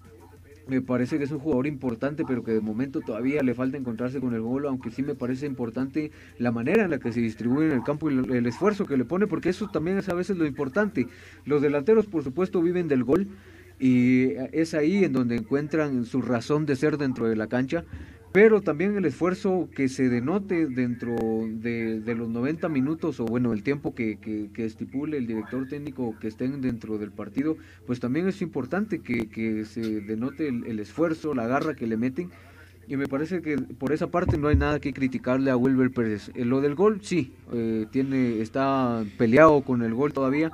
[0.69, 4.21] me parece que es un jugador importante, pero que de momento todavía le falta encontrarse
[4.21, 7.67] con el gol, aunque sí me parece importante la manera en la que se distribuye
[7.67, 10.37] en el campo y el esfuerzo que le pone, porque eso también es a veces
[10.37, 11.09] lo importante.
[11.45, 13.29] Los delanteros, por supuesto, viven del gol
[13.81, 17.85] y es ahí en donde encuentran su razón de ser dentro de la cancha,
[18.33, 21.15] pero también el esfuerzo que se denote dentro
[21.47, 26.63] de, los 90 minutos o bueno, el tiempo que, estipule el director técnico que estén
[26.63, 31.87] dentro del partido, pues también es importante que, se denote el, esfuerzo, la garra que
[31.87, 32.31] le meten.
[32.89, 36.33] Y me parece que por esa parte no hay nada que criticarle a Wilber Pérez.
[36.35, 40.51] Eh, lo del gol, sí, eh, tiene, está peleado con el gol todavía,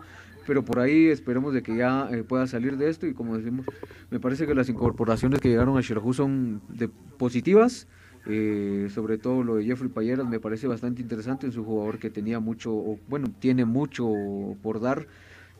[0.48, 3.66] pero por ahí esperemos de que ya eh, pueda salir de esto y como decimos,
[4.10, 7.86] me parece que las incorporaciones que llegaron a Xerajú son de positivas,
[8.26, 12.08] eh, sobre todo lo de Jeffrey Payeras me parece bastante interesante, es un jugador que
[12.08, 12.72] tenía mucho,
[13.10, 14.10] bueno, tiene mucho
[14.62, 15.06] por dar,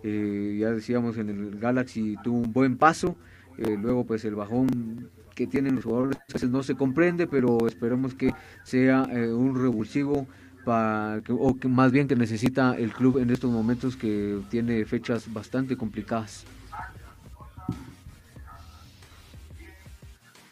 [0.05, 3.15] eh, ya decíamos en el Galaxy tuvo un buen paso,
[3.59, 6.17] luego pues el bajón que tienen los jugadores
[6.49, 8.33] no se comprende, pero esperemos que
[8.65, 10.27] sea un revulsivo
[10.67, 15.77] o que más bien que necesita el club en estos momentos que tiene fechas bastante
[15.77, 16.45] complicadas.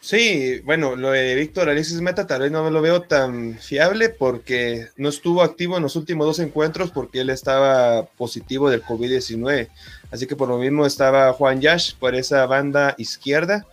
[0.06, 4.86] Sí, bueno, lo de Víctor Alexis Meta tal vez no lo veo tan fiable porque
[4.96, 9.68] no estuvo activo en los últimos dos encuentros porque él estaba positivo del COVID-19.
[10.12, 13.66] Así que por lo mismo estaba Juan Yash por esa banda izquierda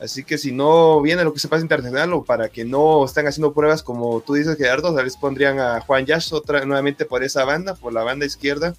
[0.00, 3.26] Así que si no viene lo que se pasa internacional o para que no estén
[3.26, 7.22] haciendo pruebas como tú dices, Gerardo, tal vez pondrían a Juan Yash otra, nuevamente por
[7.22, 8.74] esa banda, por la banda izquierda.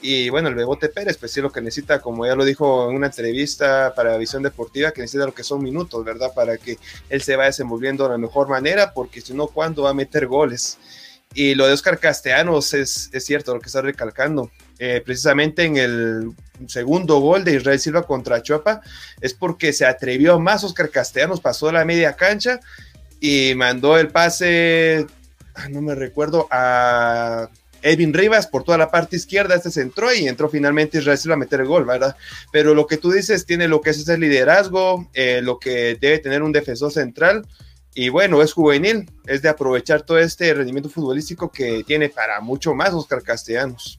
[0.00, 2.96] Y bueno, el Bebote Pérez, pues sí, lo que necesita, como ya lo dijo en
[2.96, 6.32] una entrevista para Visión Deportiva, que necesita lo que son minutos, ¿verdad?
[6.34, 6.78] Para que
[7.08, 10.26] él se vaya desenvolviendo de la mejor manera, porque si no, ¿cuándo va a meter
[10.26, 10.78] goles?
[11.34, 14.50] Y lo de Oscar Castellanos es, es cierto, lo que está recalcando.
[14.78, 16.32] Eh, precisamente en el
[16.66, 18.82] segundo gol de Israel Silva contra Chuapa,
[19.20, 22.60] es porque se atrevió más Oscar Castellanos, pasó la media cancha
[23.20, 25.06] y mandó el pase,
[25.54, 27.48] ah, no me recuerdo, a
[27.82, 31.34] Edwin Rivas por toda la parte izquierda, este se entró y entró finalmente Israel Silva
[31.34, 32.16] a meter el gol, ¿verdad?
[32.52, 36.18] Pero lo que tú dices tiene lo que es ese liderazgo, eh, lo que debe
[36.18, 37.46] tener un defensor central.
[37.94, 42.74] Y bueno, es juvenil, es de aprovechar todo este rendimiento futbolístico que tiene para mucho
[42.74, 43.98] más Oscar Castellanos.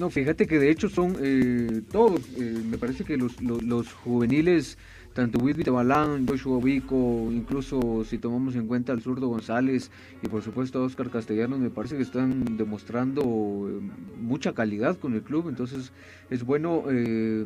[0.00, 3.92] No, fíjate que de hecho son eh, todos, eh, me parece que los, los, los
[3.92, 4.78] juveniles
[5.12, 9.90] tanto Whitby Balán, Joshua Vico, incluso si tomamos en cuenta al zurdo González
[10.22, 13.80] y por supuesto a Oscar Castellanos, me parece que están demostrando eh,
[14.20, 15.92] mucha calidad con el club, entonces
[16.30, 17.44] es bueno eh,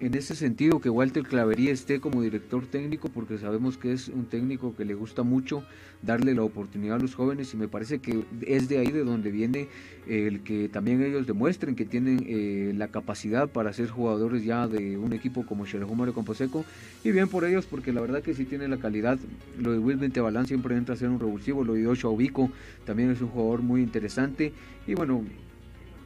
[0.00, 4.26] en ese sentido que Walter Clavería esté como director técnico porque sabemos que es un
[4.26, 5.64] técnico que le gusta mucho
[6.02, 9.30] darle la oportunidad a los jóvenes y me parece que es de ahí de donde
[9.30, 9.68] viene
[10.06, 14.96] el que también ellos demuestren que tienen eh, la capacidad para ser jugadores ya de
[14.96, 16.64] un equipo como Xerajú Mario Camposeco
[17.02, 19.18] y bien por ellos porque la verdad que sí tiene la calidad.
[19.58, 22.50] Lo de Wilben Tebalán siempre entra a ser un revulsivo lo de Ocho Ubico
[22.84, 24.52] también es un jugador muy interesante.
[24.86, 25.24] Y bueno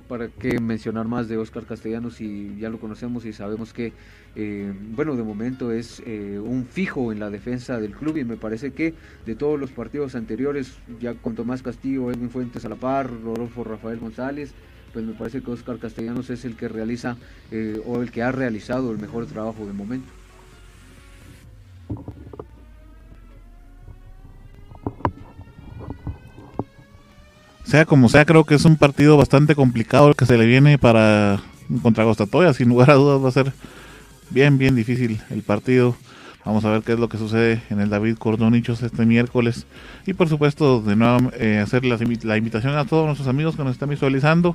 [0.08, 3.92] para qué mencionar más de Oscar Castellanos si ya lo conocemos y sabemos que,
[4.36, 8.18] eh, bueno, de momento es eh, un fijo en la defensa del club.
[8.18, 8.94] Y me parece que
[9.26, 13.64] de todos los partidos anteriores, ya con Tomás Castillo, Edwin Fuentes a la par, Rodolfo
[13.64, 14.52] Rafael González,
[14.92, 17.16] pues me parece que Oscar Castellanos es el que realiza
[17.50, 20.23] eh, o el que ha realizado el mejor trabajo de momento.
[27.64, 30.78] Sea como sea, creo que es un partido bastante complicado el que se le viene
[30.78, 31.40] para
[31.82, 32.52] contra Gostatoya.
[32.52, 33.52] Sin lugar a dudas va a ser
[34.30, 35.96] bien, bien difícil el partido.
[36.44, 39.66] Vamos a ver qué es lo que sucede en el David Cordonichos este miércoles.
[40.06, 41.96] Y por supuesto, de nuevo, eh, hacer la,
[42.36, 44.54] invitación a todos nuestros amigos que nos están visualizando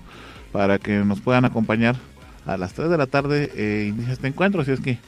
[0.52, 1.95] para que nos puedan acompañar
[2.45, 3.52] a las 3 de la tarde.
[3.56, 4.61] Eh, inicia este encuentro.
[4.61, 4.99] Así es que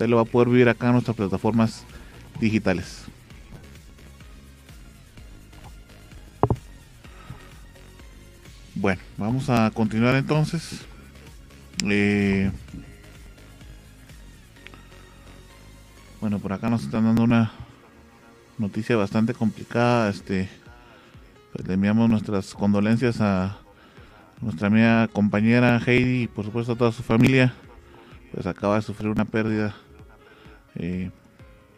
[0.00, 1.84] usted lo va a poder vivir acá en nuestras plataformas
[2.40, 3.04] digitales.
[8.74, 10.86] Bueno, vamos a continuar entonces.
[11.84, 12.50] Eh,
[16.22, 17.52] bueno, por acá nos están dando una
[18.56, 20.08] noticia bastante complicada.
[20.08, 20.48] Este,
[21.52, 23.58] pues le enviamos nuestras condolencias a
[24.40, 27.52] nuestra amiga compañera Heidi y por supuesto a toda su familia.
[28.32, 29.74] Pues acaba de sufrir una pérdida
[30.76, 31.10] eh,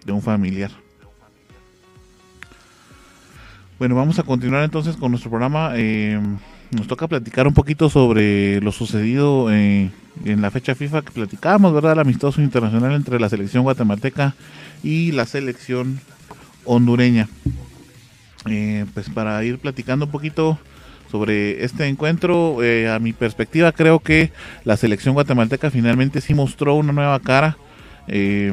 [0.05, 0.71] de un familiar.
[3.79, 5.73] Bueno, vamos a continuar entonces con nuestro programa.
[5.75, 6.21] Eh,
[6.71, 9.93] nos toca platicar un poquito sobre lo sucedido en
[10.25, 11.93] la fecha FIFA que platicábamos, ¿verdad?
[11.93, 14.35] El amistoso internacional entre la selección guatemalteca
[14.83, 16.01] y la selección
[16.65, 17.29] hondureña.
[18.47, 20.59] Eh, pues para ir platicando un poquito
[21.11, 22.63] sobre este encuentro.
[22.63, 24.33] Eh, a mi perspectiva creo que
[24.65, 27.57] la selección guatemalteca finalmente sí mostró una nueva cara.
[28.09, 28.53] Eh,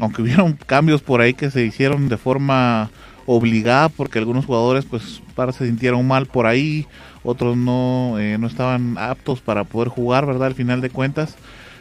[0.00, 2.90] aunque hubieron cambios por ahí que se hicieron de forma
[3.26, 6.86] obligada porque algunos jugadores pues para se sintieron mal por ahí,
[7.24, 10.46] otros no, eh, no estaban aptos para poder jugar, ¿verdad?
[10.46, 11.36] Al final de cuentas,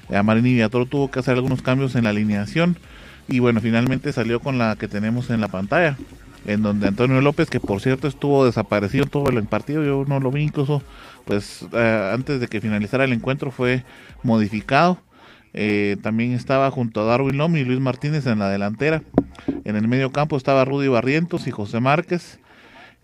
[0.09, 0.59] eh, Marini
[0.89, 2.77] tuvo que hacer algunos cambios en la alineación
[3.27, 5.97] y bueno, finalmente salió con la que tenemos en la pantalla,
[6.45, 10.31] en donde Antonio López, que por cierto estuvo desaparecido todo el partido, yo no lo
[10.31, 10.81] vi incluso,
[11.25, 13.83] pues eh, antes de que finalizara el encuentro fue
[14.23, 14.99] modificado.
[15.57, 19.01] Eh, también estaba junto a Darwin Lomi y Luis Martínez en la delantera.
[19.63, 22.39] En el medio campo estaba Rudy Barrientos y José Márquez.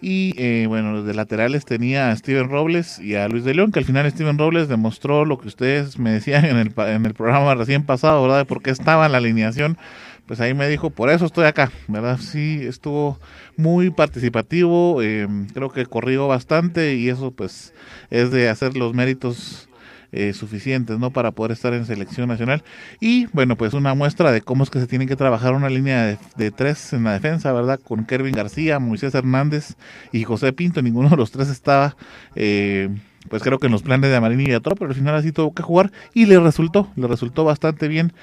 [0.02, 3.72] Y eh, bueno, los de laterales tenía a Steven Robles y a Luis de León,
[3.72, 7.14] que al final Steven Robles demostró lo que ustedes me decían en el, en el
[7.14, 8.40] programa recién pasado, ¿verdad?
[8.40, 9.78] De por qué estaba en la alineación.
[10.26, 12.18] Pues ahí me dijo, por eso estoy acá, ¿verdad?
[12.20, 13.20] Sí, estuvo
[13.58, 17.74] muy participativo, eh, creo que corrió bastante y eso pues
[18.10, 19.70] es de hacer los méritos
[20.12, 22.64] eh, suficientes no para poder estar en selección nacional.
[23.00, 26.06] Y bueno pues una muestra de cómo es que se tiene que trabajar una línea
[26.06, 29.76] de, de tres en la defensa verdad con Kervin García Moisés Hernández
[30.12, 30.82] y José Pinto.
[30.82, 31.96] Ninguno de los tres estaba
[32.36, 32.90] eh,
[33.30, 35.54] pues creo que en los planes de Amarini y otro pero al final así tuvo
[35.54, 38.14] que jugar y le resultó le resultó bastante bien.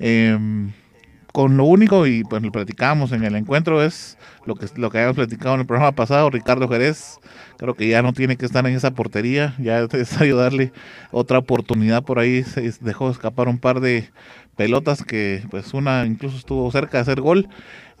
[0.00, 0.36] Eh,
[1.32, 4.98] con lo único, y pues lo platicamos en el encuentro, es lo que, lo que
[4.98, 7.18] habíamos platicado en el programa pasado, Ricardo Jerez,
[7.58, 10.72] creo que ya no tiene que estar en esa portería, ya es necesario darle
[11.10, 14.10] otra oportunidad por ahí, se dejó escapar un par de
[14.56, 17.48] pelotas que pues una incluso estuvo cerca de hacer gol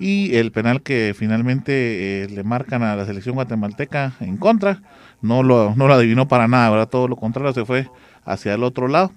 [0.00, 4.82] y el penal que finalmente eh, le marcan a la selección guatemalteca en contra,
[5.22, 6.88] no lo, no lo adivinó para nada, ¿verdad?
[6.88, 7.88] todo lo contrario, se fue
[8.24, 9.12] hacia el otro lado.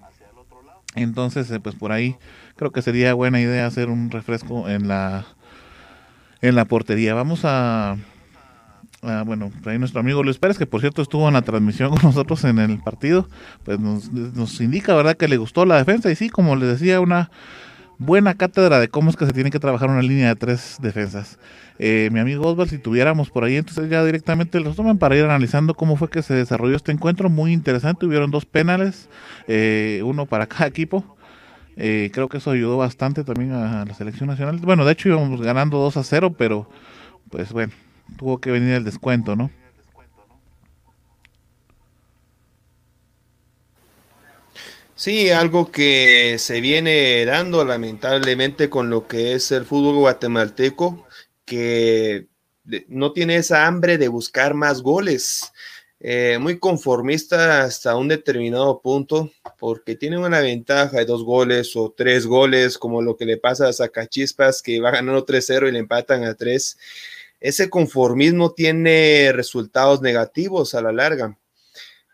[0.96, 2.18] Entonces, eh, pues por ahí
[2.62, 5.26] creo que sería buena idea hacer un refresco en la
[6.44, 7.16] en la portería.
[7.16, 7.98] Vamos a,
[9.02, 12.04] a bueno, ahí nuestro amigo Luis Pérez, que por cierto estuvo en la transmisión con
[12.04, 13.28] nosotros en el partido,
[13.64, 17.00] pues nos, nos indica, ¿verdad?, que le gustó la defensa y sí, como les decía,
[17.00, 17.32] una
[17.98, 21.40] buena cátedra de cómo es que se tiene que trabajar una línea de tres defensas.
[21.80, 25.24] Eh, mi amigo Osval, si tuviéramos por ahí, entonces ya directamente los toman para ir
[25.24, 27.28] analizando cómo fue que se desarrolló este encuentro.
[27.28, 29.10] Muy interesante, hubieron dos penales,
[29.48, 31.18] eh, uno para cada equipo.
[31.78, 34.58] Eh, creo que eso ayudó bastante también a la selección nacional.
[34.58, 36.70] Bueno, de hecho íbamos ganando 2 a 0, pero
[37.30, 37.74] pues bueno,
[38.18, 39.50] tuvo que venir el descuento, ¿no?
[45.02, 51.08] Sí, algo que se viene dando lamentablemente con lo que es el fútbol guatemalteco,
[51.44, 52.28] que
[52.88, 55.52] no tiene esa hambre de buscar más goles.
[56.04, 61.94] Eh, muy conformista hasta un determinado punto, porque tiene una ventaja de dos goles o
[61.96, 65.78] tres goles, como lo que le pasa a Zacachispas, que va ganando 3-0 y le
[65.78, 66.78] empatan a 3.
[67.40, 71.38] Ese conformismo tiene resultados negativos a la larga.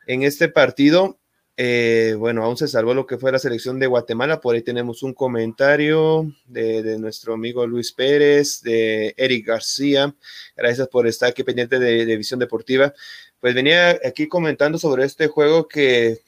[0.05, 1.17] En este partido,
[1.55, 4.41] eh, bueno, aún se salvó lo que fue la selección de Guatemala.
[4.41, 10.13] Por ahí tenemos un comentario de, nuestro amigo Luis Pérez, de Eric García.
[10.57, 12.93] Gracias por estar aquí pendiente de, de Visión Deportiva.
[13.39, 16.19] Pues venía aquí comentando sobre este juego que,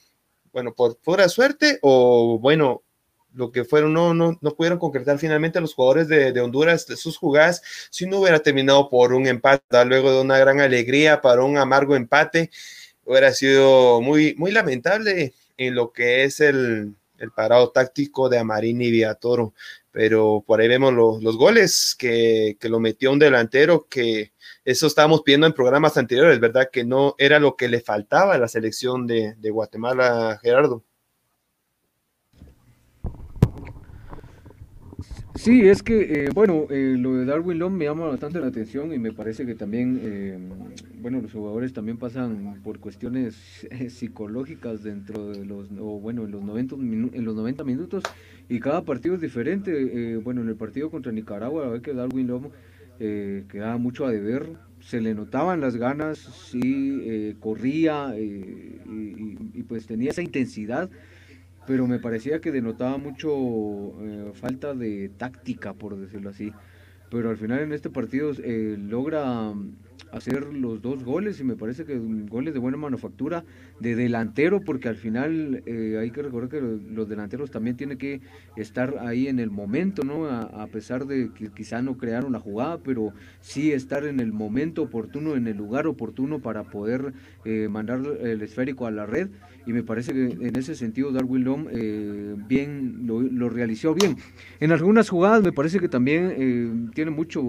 [0.51, 2.83] bueno, por pura suerte o bueno,
[3.33, 6.97] lo que fueron, no, no, no pudieron concretar finalmente los jugadores de, de, Honduras de
[6.97, 11.43] sus jugadas, si no hubiera terminado por un empate, luego de una gran alegría para
[11.43, 12.49] un amargo empate,
[13.05, 18.85] hubiera sido muy, muy lamentable en lo que es el, el parado táctico de Amarini
[18.85, 19.53] y Viatoro,
[19.99, 24.31] pero por ahí vemos los, los goles que, que, lo metió un delantero que
[24.63, 26.69] eso estábamos viendo en programas anteriores, ¿verdad?
[26.71, 30.85] Que no era lo que le faltaba a la selección de, de Guatemala, Gerardo.
[35.39, 38.93] Sí, es que, eh, bueno, eh, lo de Darwin Long me llama bastante la atención
[38.93, 40.37] y me parece que también, eh,
[41.01, 46.31] bueno, los jugadores también pasan por cuestiones eh, psicológicas dentro de los, o bueno, en
[46.31, 48.03] los, 90 en los 90 minutos
[48.49, 50.17] y cada partido es diferente.
[50.17, 52.49] bueno, en el partido contra Nicaragua, la vez que Darwin Long
[52.99, 54.45] quedaba mucho a deber,
[54.81, 60.89] se le notaban las ganas, sí, corría y, y, y pues tenía esa intensidad
[61.67, 63.29] pero me parecía que denotaba mucho
[64.01, 66.51] eh, falta de táctica, por decirlo así.
[67.09, 69.53] Pero al final en este partido eh, logra
[70.11, 73.43] hacer los dos goles y me parece que goles de buena manufactura
[73.79, 77.97] de delantero porque al final eh, hay que recordar que los, los, delanteros también tienen
[77.97, 78.21] que
[78.55, 80.25] estar ahí en el momento, ¿no?
[80.25, 84.31] A, a, pesar de que quizá no crearon la jugada, pero sí estar en el
[84.31, 87.13] momento oportuno, en el lugar oportuno para poder
[87.45, 89.29] eh, mandar el esférico a la red
[89.65, 94.17] y me parece que en ese sentido Darwin Lom eh, bien lo, lo, realizó bien.
[94.59, 97.43] En algunas jugadas me parece que también eh, tiene mucho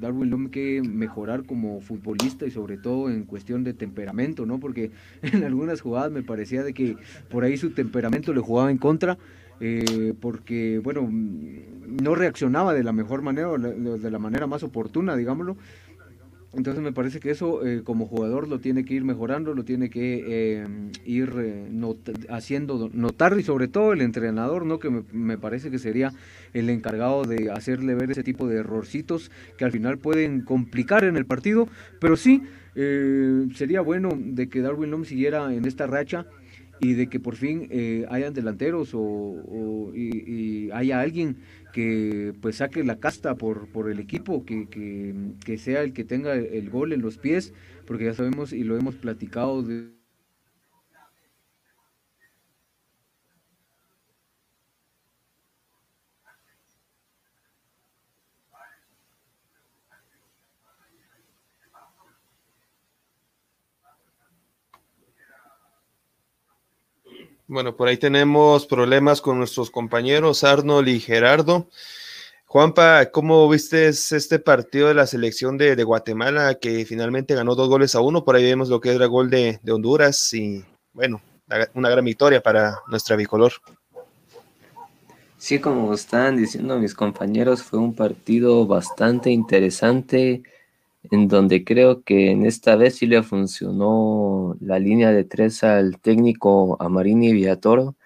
[0.00, 4.60] Darwin Lom que mejorar como futbolista y sobre todo en cuestión de temperamento, ¿no?
[4.60, 4.90] Porque
[5.22, 6.96] en algunas jugadas me parecía de que
[7.30, 9.18] por ahí su temperamento le jugaba en contra,
[9.64, 15.56] eh, porque, bueno, no reaccionaba de la mejor manera de la manera más oportuna, digámoslo.
[16.54, 19.88] Entonces me parece que eso eh, como jugador lo tiene que ir mejorando, lo tiene
[19.88, 20.66] que eh,
[21.06, 21.66] ir eh,
[22.28, 24.78] haciendo notar y sobre todo el entrenador, ¿no?
[24.78, 26.12] que me, me, parece que sería
[26.52, 31.16] el encargado de hacerle ver ese tipo de errorcitos que al final pueden complicar en
[31.16, 31.68] el partido,
[32.00, 32.42] pero sí
[32.74, 36.26] sería bueno de que Darwin Lom siguiera en esta racha
[36.82, 37.68] y de que por fin
[38.08, 41.36] hayan delanteros o, y haya alguien
[41.72, 45.14] que pues saque la casta por, por el equipo, que, que,
[45.44, 47.54] que sea el que tenga el gol en los pies,
[47.86, 50.01] porque ya sabemos y lo hemos platicado de
[67.52, 71.68] Bueno, por ahí tenemos problemas con nuestros compañeros Arnold y Gerardo.
[72.46, 77.94] Juanpa, ¿cómo viste este partido de la selección de, Guatemala que finalmente ganó dos goles
[77.94, 78.24] a uno?
[78.24, 80.64] Por ahí vemos lo que era el gol de, de Honduras y
[80.94, 81.20] bueno,
[81.74, 83.52] una gran victoria para nuestra bicolor.
[85.36, 90.42] Sí, como están diciendo mis compañeros, fue un partido bastante interesante
[91.10, 95.98] en donde creo que en esta vez sí le funcionó la línea de tres al
[96.00, 97.96] técnico Amarini Villatoro,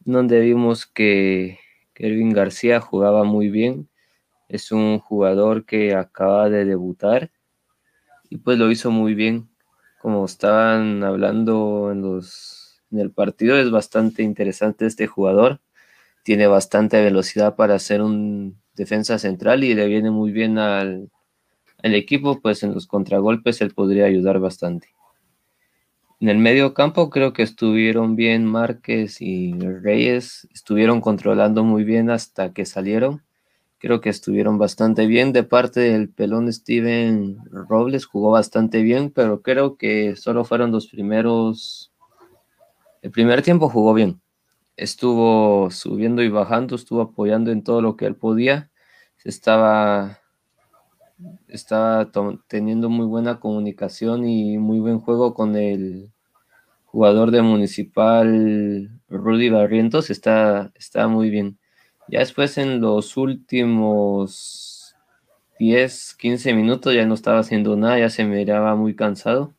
[0.00, 1.58] donde vimos que
[1.94, 3.88] Kelvin García jugaba muy bien,
[4.48, 7.30] es un jugador que acaba de debutar
[8.30, 9.48] y pues lo hizo muy bien,
[10.00, 15.60] como estaban hablando en, los, en el partido, es bastante interesante este jugador,
[16.24, 21.10] tiene bastante velocidad para ser un defensa central y le viene muy bien al
[21.82, 24.88] el equipo, pues en los contragolpes él podría ayudar bastante.
[26.20, 32.10] En el medio campo creo que estuvieron bien Márquez y Reyes, estuvieron controlando muy bien
[32.10, 33.22] hasta que salieron.
[33.78, 35.32] Creo que estuvieron bastante bien.
[35.32, 40.88] De parte del pelón Steven Robles jugó bastante bien, pero creo que solo fueron los
[40.88, 41.92] primeros.
[43.02, 44.20] El primer tiempo jugó bien.
[44.76, 48.72] Estuvo subiendo y bajando, estuvo apoyando en todo lo que él podía.
[49.18, 50.18] Se estaba
[51.48, 52.10] está
[52.46, 56.10] teniendo muy buena comunicación y muy buen juego con el
[56.86, 61.58] jugador de Municipal Rudy Barrientos, está, está muy bien.
[62.08, 64.94] Ya después en los últimos
[65.58, 69.54] 10, 15 minutos ya no estaba haciendo nada, ya se miraba muy cansado.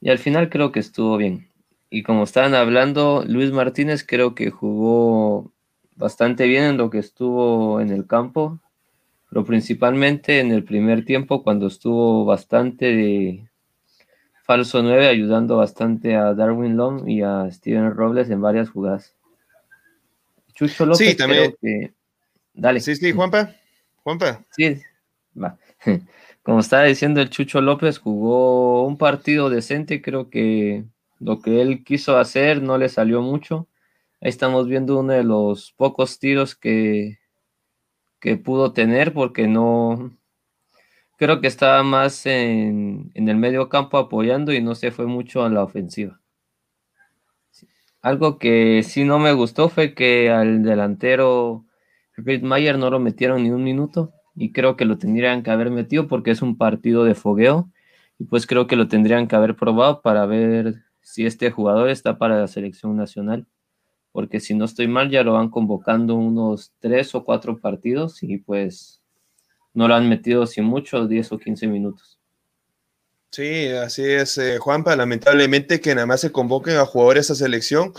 [0.00, 1.48] Y al final creo que estuvo bien.
[1.88, 5.52] Y como estaban hablando, Luis Martínez creo que jugó
[5.94, 8.60] bastante bien en lo que estuvo en el campo
[9.28, 13.48] pero principalmente en el primer tiempo cuando estuvo bastante de
[14.44, 19.14] falso 9 ayudando bastante a Darwin Long y a Steven Robles en varias jugadas.
[20.54, 21.54] Chucho López sí, también.
[21.60, 21.92] que...
[22.54, 22.80] Dale.
[22.80, 23.54] Sí, sí, Juanpa.
[24.02, 24.44] Juanpa.
[24.50, 24.80] Sí,
[25.38, 25.58] va.
[26.42, 30.84] Como estaba diciendo el Chucho López, jugó un partido decente, creo que
[31.18, 33.66] lo que él quiso hacer no le salió mucho.
[34.20, 37.18] Ahí estamos viendo uno de los pocos tiros que
[38.20, 40.16] que pudo tener porque no
[41.16, 45.50] creo que estaba más en, el medio campo apoyando y no se fue mucho a
[45.50, 46.20] la ofensiva.
[48.02, 51.64] Algo que sí no me gustó fue que al delantero
[52.42, 56.06] Mayer no lo metieron ni un minuto y creo que lo tendrían que haber metido
[56.06, 57.70] porque es un partido de fogueo
[58.18, 62.18] y pues creo que lo tendrían que haber probado para ver si este jugador está
[62.18, 63.46] para la selección nacional
[64.16, 68.38] porque si no estoy mal ya lo van convocando unos tres o cuatro partidos y
[68.38, 69.02] pues
[69.74, 72.18] no lo han metido sin mucho, 10 o 15 minutos.
[73.30, 74.96] Sí, así es, eh, Juanpa.
[74.96, 77.92] Lamentablemente que nada más se convoquen a jugadores a selección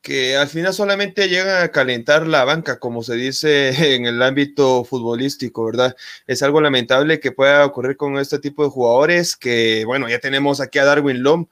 [0.00, 4.84] que al final solamente llegan a calentar la banca, como se dice en el ámbito
[4.84, 5.96] futbolístico, ¿verdad?
[6.28, 10.60] Es algo lamentable que pueda ocurrir con este tipo de jugadores que, bueno, ya tenemos
[10.60, 11.48] aquí a Darwin Lom,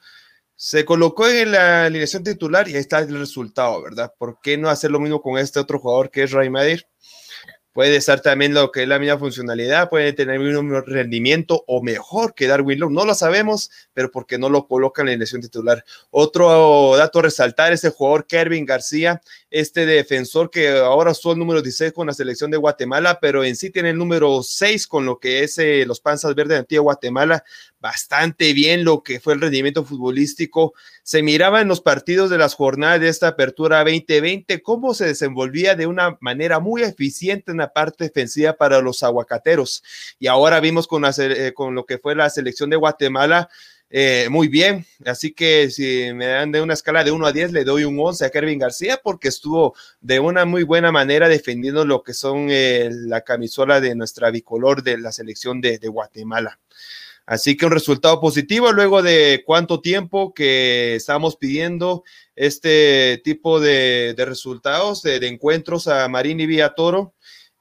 [0.62, 4.12] se colocó en la alineación titular y ahí está el resultado, ¿verdad?
[4.18, 6.86] ¿Por qué no hacer lo mismo con este otro jugador que es Ray Madir?
[7.72, 11.82] Puede estar también lo que es la misma funcionalidad, puede tener el mismo rendimiento o
[11.82, 12.92] mejor que Darwin Long.
[12.92, 15.82] No lo sabemos, pero porque no lo colocan en la alineación titular.
[16.10, 21.38] Otro dato a resaltar es el jugador Kervin García, este defensor que ahora son el
[21.38, 25.06] número 16 con la selección de Guatemala, pero en sí tiene el número 6 con
[25.06, 27.44] lo que es eh, los panzas verdes de Antigua Guatemala
[27.80, 30.74] bastante bien lo que fue el rendimiento futbolístico.
[31.02, 35.74] Se miraba en los partidos de las jornadas de esta apertura 2020 cómo se desenvolvía
[35.74, 39.82] de una manera muy eficiente en la parte defensiva para los aguacateros.
[40.18, 43.48] Y ahora vimos con, eh, lo que fue la selección de Guatemala.
[43.92, 47.50] Eh, muy bien, así que si me dan de una escala de 1 a 10,
[47.50, 51.84] le doy un 11 a Kervin García porque estuvo de una muy buena manera defendiendo
[51.84, 56.60] lo que son eh, la camisola de nuestra bicolor de la selección de Guatemala.
[57.30, 62.02] Así que un resultado positivo luego de cuánto tiempo que estamos pidiendo
[62.34, 67.14] este tipo de, resultados, de, encuentros a Marín y Villa Toro.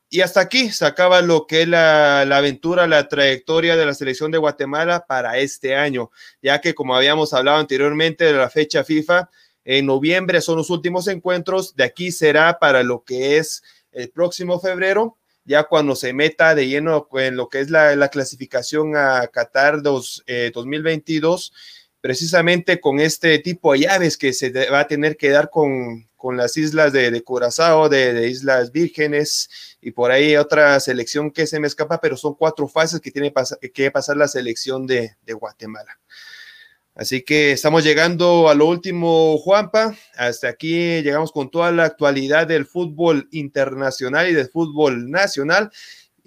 [0.10, 3.94] Y hasta aquí se acaba lo que es la, la, aventura, la trayectoria de la
[3.94, 6.10] selección de Guatemala para este año,
[6.42, 9.30] ya que como habíamos hablado anteriormente de la fecha FIFA,
[9.66, 14.60] en noviembre son los últimos encuentros, de aquí será para lo que es el próximo
[14.60, 19.82] febrero ya cuando se meta de lleno en lo que es la, clasificación a Qatar
[19.82, 25.50] 2022, eh, precisamente con este tipo de llaves que se va a tener que dar
[25.50, 31.48] con, las islas de, de Curazao, de, Islas Vírgenes y por ahí otra selección que
[31.48, 33.34] se me escapa, pero son cuatro fases que tiene
[33.74, 36.00] que pasar la selección de Guatemala.
[37.00, 39.96] Así que estamos llegando a lo último, Juanpa.
[40.18, 45.72] Hasta aquí llegamos con toda la actualidad del fútbol internacional y del fútbol nacional.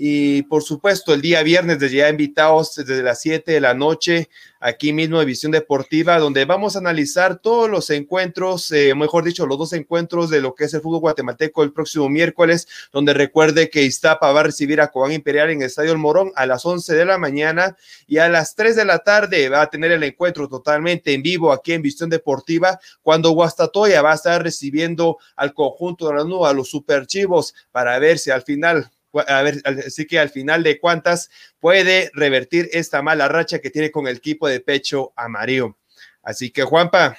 [0.05, 4.29] Y por supuesto, el día viernes desde ya invitados desde las 7 de la noche,
[4.59, 9.47] aquí mismo en Visión Deportiva, donde vamos a analizar todos los encuentros, eh, mejor dicho,
[9.47, 13.71] los dos encuentros de lo que es el fútbol guatemalteco el próximo miércoles, donde recuerde
[13.71, 16.67] que Iztapa va a recibir a Cobán Imperial en el Estadio El Morón a las
[16.67, 17.77] 11 de la mañana
[18.09, 21.53] y a las 3 de la tarde va a tener el encuentro totalmente en vivo
[21.53, 26.49] aquí en Visión Deportiva, cuando Guastatoya va a estar recibiendo al conjunto de la nube,
[26.49, 30.81] a los superchivos, para ver si al final a ver, así que al final de
[30.81, 31.31] cuentas
[31.61, 35.77] puede revertir esta mala racha que tiene con el equipo de pecho amarillo.
[36.23, 37.17] Así que Juanpa,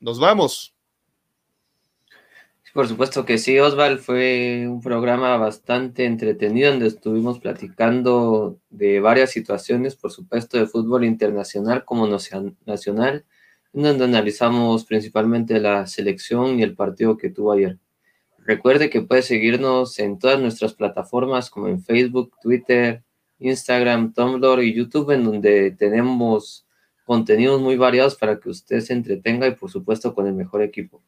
[0.00, 0.74] nos vamos.
[2.74, 9.30] Por supuesto que sí, Osval, fue un programa bastante entretenido donde estuvimos platicando de varias
[9.30, 13.24] situaciones, por supuesto, de fútbol internacional como nacional,
[13.72, 17.78] donde analizamos principalmente la selección y el partido que tuvo ayer.
[18.48, 23.04] Recuerde que puede seguirnos en todas nuestras plataformas como en Facebook, Twitter,
[23.40, 26.66] Instagram, Tumblr y YouTube, en donde tenemos
[27.04, 31.02] contenidos muy variados para que usted se entretenga y por supuesto con el mejor equipo.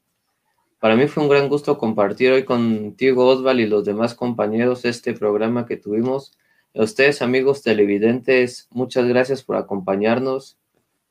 [0.80, 5.14] Para mí fue un gran gusto compartir hoy contigo, Osval, y los demás compañeros este
[5.14, 6.36] programa que tuvimos.
[6.74, 10.58] A ustedes, amigos televidentes, muchas gracias por acompañarnos.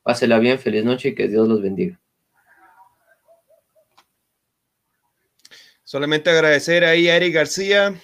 [0.04, 1.99] Pásela bien, feliz noche y que Dios los bendiga.
[5.90, 8.00] Solamente agradecer ahí a Eric García,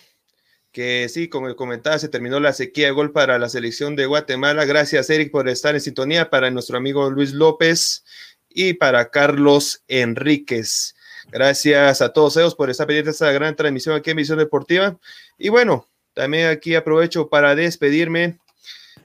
[0.72, 4.64] que sí, como comentaba, se terminó la sequía de gol para la selección de Guatemala.
[4.64, 6.28] Gracias, Eric, por estar en sintonía.
[6.28, 8.02] Para nuestro amigo Luis López
[8.48, 10.96] y para Carlos Enríquez.
[11.30, 14.98] Gracias a todos ellos por estar pendientes de esta gran transmisión aquí en Visión Deportiva.
[15.38, 18.40] Y bueno, también aquí aprovecho para despedirme.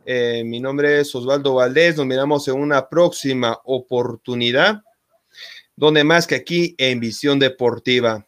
[0.08, 1.98] Eh, mi nombre es Osvaldo Valdés.
[1.98, 4.82] Nos miramos en una próxima oportunidad.
[5.76, 8.26] Donde más que aquí en Visión Deportiva.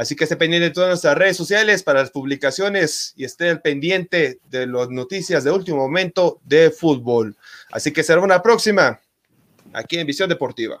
[0.00, 3.60] Así que esté pendiente de todas nuestras redes sociales para las publicaciones y esté al
[3.60, 7.36] pendiente de las noticias de último momento de fútbol.
[7.70, 8.98] Así que será una próxima
[9.74, 10.80] aquí en Visión Deportiva.